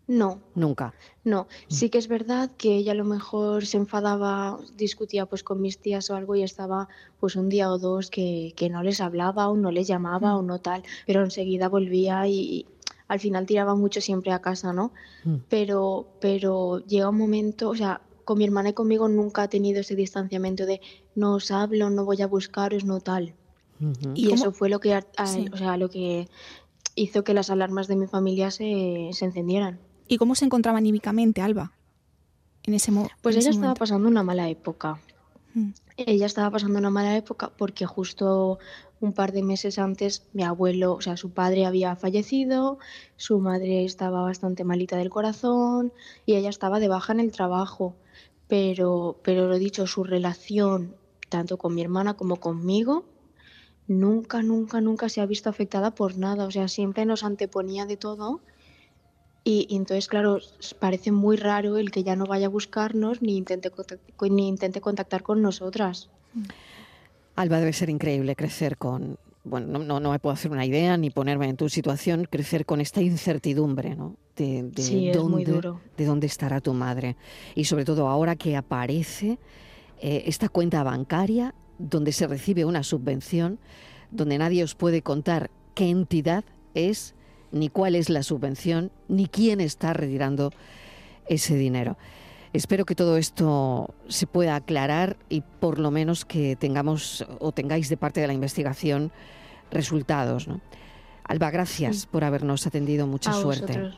No. 0.07 0.41
Nunca. 0.55 0.93
No, 1.23 1.47
sí 1.69 1.89
que 1.89 1.97
es 1.97 2.09
verdad 2.09 2.51
que 2.57 2.75
ella 2.75 2.91
a 2.91 2.95
lo 2.95 3.05
mejor 3.05 3.65
se 3.65 3.77
enfadaba, 3.77 4.59
discutía 4.75 5.25
pues 5.25 5.43
con 5.43 5.61
mis 5.61 5.77
tías 5.77 6.09
o 6.09 6.15
algo 6.15 6.35
y 6.35 6.43
estaba 6.43 6.89
pues 7.19 7.37
un 7.37 7.47
día 7.47 7.71
o 7.71 7.77
dos 7.77 8.09
que, 8.09 8.53
que 8.57 8.69
no 8.69 8.83
les 8.83 8.99
hablaba 8.99 9.47
o 9.47 9.55
no 9.55 9.71
les 9.71 9.87
llamaba 9.87 10.35
o 10.35 10.41
no 10.41 10.59
tal, 10.59 10.83
pero 11.05 11.23
enseguida 11.23 11.69
volvía 11.69 12.27
y, 12.27 12.65
al 13.11 13.19
final 13.19 13.45
tiraba 13.45 13.75
mucho 13.75 13.99
siempre 13.99 14.31
a 14.31 14.39
casa, 14.39 14.71
¿no? 14.71 14.93
Mm. 15.25 15.35
Pero, 15.49 16.07
pero 16.21 16.79
llega 16.79 17.09
un 17.09 17.17
momento, 17.17 17.67
o 17.67 17.75
sea, 17.75 17.99
con 18.23 18.37
mi 18.37 18.45
hermana 18.45 18.69
y 18.69 18.73
conmigo 18.73 19.09
nunca 19.09 19.43
ha 19.43 19.47
tenido 19.49 19.81
ese 19.81 19.97
distanciamiento 19.97 20.65
de 20.65 20.79
no 21.13 21.33
os 21.33 21.51
hablo, 21.51 21.89
no 21.89 22.05
voy 22.05 22.21
a 22.21 22.27
buscaros, 22.27 22.85
no 22.85 23.01
tal. 23.01 23.33
Y 24.13 24.31
eso 24.31 24.53
fue 24.53 24.69
lo 24.69 24.79
que, 24.79 24.95
o 24.95 25.57
sea, 25.57 25.75
lo 25.75 25.89
que 25.89 26.29
hizo 26.95 27.25
que 27.25 27.33
las 27.33 27.49
alarmas 27.49 27.89
de 27.89 27.97
mi 27.97 28.07
familia 28.07 28.49
se, 28.49 29.09
se 29.11 29.25
encendieran. 29.25 29.79
¿Y 30.07 30.17
cómo 30.17 30.33
se 30.35 30.45
encontraba 30.45 30.77
anímicamente 30.77 31.41
Alba 31.41 31.73
en 32.63 32.75
ese, 32.75 32.91
momento? 32.91 33.13
Pues 33.21 33.35
ella 33.35 33.49
estaba 33.49 33.73
pasando 33.73 34.07
una 34.07 34.23
mala 34.23 34.47
época. 34.47 35.01
Mm. 35.53 35.71
Ella 36.07 36.25
estaba 36.25 36.51
pasando 36.51 36.79
una 36.79 36.89
mala 36.89 37.15
época 37.15 37.51
porque 37.57 37.85
justo 37.85 38.59
un 38.99 39.13
par 39.13 39.31
de 39.31 39.43
meses 39.43 39.79
antes 39.79 40.27
mi 40.33 40.43
abuelo, 40.43 40.93
o 40.93 41.01
sea, 41.01 41.17
su 41.17 41.31
padre 41.31 41.65
había 41.65 41.95
fallecido, 41.95 42.77
su 43.17 43.39
madre 43.39 43.83
estaba 43.83 44.21
bastante 44.21 44.63
malita 44.63 44.97
del 44.97 45.09
corazón 45.09 45.91
y 46.25 46.35
ella 46.35 46.49
estaba 46.49 46.79
de 46.79 46.87
baja 46.87 47.13
en 47.13 47.19
el 47.19 47.31
trabajo. 47.31 47.95
Pero, 48.47 49.19
pero 49.23 49.47
lo 49.47 49.57
dicho, 49.57 49.87
su 49.87 50.03
relación, 50.03 50.95
tanto 51.29 51.57
con 51.57 51.73
mi 51.73 51.81
hermana 51.81 52.15
como 52.15 52.37
conmigo, 52.37 53.05
nunca, 53.87 54.41
nunca, 54.41 54.81
nunca 54.81 55.09
se 55.09 55.21
ha 55.21 55.25
visto 55.25 55.49
afectada 55.49 55.95
por 55.95 56.17
nada. 56.17 56.45
O 56.45 56.51
sea, 56.51 56.67
siempre 56.67 57.05
nos 57.05 57.23
anteponía 57.23 57.85
de 57.85 57.97
todo. 57.97 58.41
Y, 59.43 59.67
entonces, 59.75 60.07
claro, 60.07 60.39
parece 60.79 61.11
muy 61.11 61.35
raro 61.35 61.77
el 61.77 61.89
que 61.89 62.03
ya 62.03 62.15
no 62.15 62.25
vaya 62.25 62.45
a 62.45 62.49
buscarnos 62.49 63.21
ni 63.21 63.37
intente, 63.37 63.71
ni 64.29 64.47
intente 64.47 64.81
contactar 64.81 65.23
con 65.23 65.41
nosotras. 65.41 66.09
Alba, 67.35 67.59
debe 67.59 67.73
ser 67.73 67.89
increíble 67.89 68.35
crecer 68.35 68.77
con, 68.77 69.17
bueno, 69.43 69.79
no, 69.79 69.99
no, 69.99 70.11
me 70.11 70.19
puedo 70.19 70.33
hacer 70.33 70.51
una 70.51 70.65
idea 70.65 70.95
ni 70.97 71.09
ponerme 71.09 71.49
en 71.49 71.57
tu 71.57 71.69
situación, 71.69 72.27
crecer 72.29 72.65
con 72.65 72.81
esta 72.81 73.01
incertidumbre, 73.01 73.95
¿no? 73.95 74.15
De, 74.35 74.63
de 74.63 75.11
dónde, 75.11 75.61
de 75.97 76.05
dónde 76.05 76.27
estará 76.27 76.61
tu 76.61 76.73
madre. 76.73 77.15
Y 77.55 77.65
sobre 77.65 77.83
todo 77.83 78.07
ahora 78.07 78.35
que 78.35 78.55
aparece 78.55 79.39
eh, 79.99 80.23
esta 80.25 80.49
cuenta 80.49 80.83
bancaria 80.83 81.55
donde 81.77 82.11
se 82.11 82.27
recibe 82.27 82.65
una 82.65 82.83
subvención, 82.83 83.59
donde 84.11 84.37
nadie 84.37 84.63
os 84.63 84.75
puede 84.75 85.01
contar 85.01 85.49
qué 85.73 85.89
entidad 85.89 86.43
es, 86.73 87.15
ni 87.51 87.69
cuál 87.69 87.95
es 87.95 88.09
la 88.09 88.23
subvención, 88.23 88.91
ni 89.07 89.27
quién 89.27 89.61
está 89.61 89.93
retirando 89.93 90.51
ese 91.27 91.55
dinero. 91.55 91.97
Espero 92.53 92.85
que 92.85 92.95
todo 92.95 93.17
esto 93.17 93.93
se 94.09 94.27
pueda 94.27 94.55
aclarar 94.55 95.15
y 95.29 95.41
por 95.41 95.79
lo 95.79 95.89
menos 95.89 96.25
que 96.25 96.57
tengamos 96.57 97.25
o 97.39 97.53
tengáis 97.53 97.87
de 97.87 97.95
parte 97.95 98.19
de 98.19 98.27
la 98.27 98.33
investigación 98.33 99.11
resultados. 99.71 100.47
Alba, 101.23 101.49
gracias 101.49 102.05
por 102.05 102.25
habernos 102.25 102.67
atendido. 102.67 103.07
Mucha 103.07 103.31
suerte. 103.31 103.91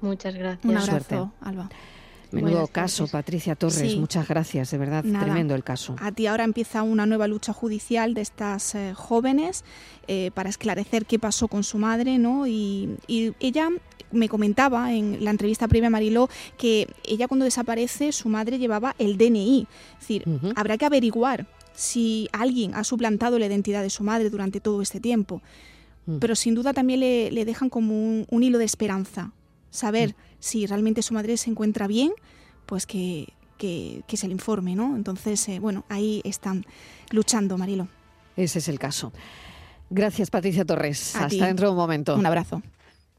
Muchas 0.00 0.34
gracias. 0.34 0.64
Un 0.64 0.76
abrazo, 0.76 1.32
Alba. 1.40 1.68
Menudo 2.32 2.66
caso, 2.66 3.06
Patricia 3.06 3.54
Torres. 3.54 3.96
Muchas 3.96 4.28
gracias, 4.28 4.70
de 4.70 4.78
verdad, 4.78 5.02
tremendo 5.02 5.54
el 5.54 5.64
caso. 5.64 5.96
A 6.00 6.12
ti 6.12 6.26
ahora 6.26 6.44
empieza 6.44 6.82
una 6.82 7.06
nueva 7.06 7.26
lucha 7.26 7.52
judicial 7.52 8.14
de 8.14 8.20
estas 8.20 8.74
eh, 8.74 8.94
jóvenes 8.94 9.64
eh, 10.08 10.30
para 10.34 10.48
esclarecer 10.48 11.06
qué 11.06 11.18
pasó 11.18 11.48
con 11.48 11.64
su 11.64 11.78
madre, 11.78 12.18
¿no? 12.18 12.46
Y, 12.46 12.96
ella 13.40 13.68
me 14.12 14.28
comentaba 14.28 14.94
en 14.94 15.24
la 15.24 15.30
entrevista 15.30 15.68
previa 15.68 15.88
a 15.88 15.90
Mariló 15.90 16.28
que 16.56 16.88
ella 17.04 17.28
cuando 17.28 17.44
desaparece 17.44 18.12
su 18.12 18.28
madre 18.28 18.58
llevaba 18.58 18.94
el 18.98 19.18
DNI. 19.18 19.66
Es 19.94 20.00
decir, 20.00 20.24
habrá 20.54 20.76
que 20.78 20.84
averiguar 20.84 21.46
si 21.74 22.28
alguien 22.32 22.74
ha 22.74 22.84
suplantado 22.84 23.38
la 23.38 23.46
identidad 23.46 23.82
de 23.82 23.90
su 23.90 24.02
madre 24.02 24.30
durante 24.30 24.60
todo 24.60 24.82
este 24.82 25.00
tiempo. 25.00 25.42
Mm. 26.06 26.18
Pero 26.18 26.34
sin 26.34 26.54
duda 26.54 26.72
también 26.72 27.00
le, 27.00 27.44
dejan 27.44 27.68
como 27.68 27.94
un, 28.28 28.42
hilo 28.42 28.58
de 28.58 28.64
esperanza. 28.64 29.32
Saber 29.76 30.10
mm 30.10 30.36
si 30.38 30.66
realmente 30.66 31.02
su 31.02 31.14
madre 31.14 31.36
se 31.36 31.50
encuentra 31.50 31.86
bien, 31.86 32.12
pues 32.66 32.86
que, 32.86 33.32
que, 33.58 34.02
se 34.16 34.28
le 34.28 34.32
informe, 34.32 34.76
¿no? 34.76 34.96
Entonces, 34.96 35.48
eh, 35.48 35.58
bueno, 35.58 35.84
ahí 35.88 36.20
están 36.24 36.64
luchando, 37.10 37.58
Marilo. 37.58 37.88
Ese 38.36 38.58
es 38.58 38.68
el 38.68 38.78
caso. 38.78 39.12
Gracias, 39.90 40.30
Patricia 40.30 40.64
Torres. 40.64 41.16
Hasta 41.16 41.46
dentro 41.46 41.66
de 41.66 41.72
un 41.72 41.78
momento. 41.78 42.14
Un 42.14 42.26
abrazo. 42.26 42.62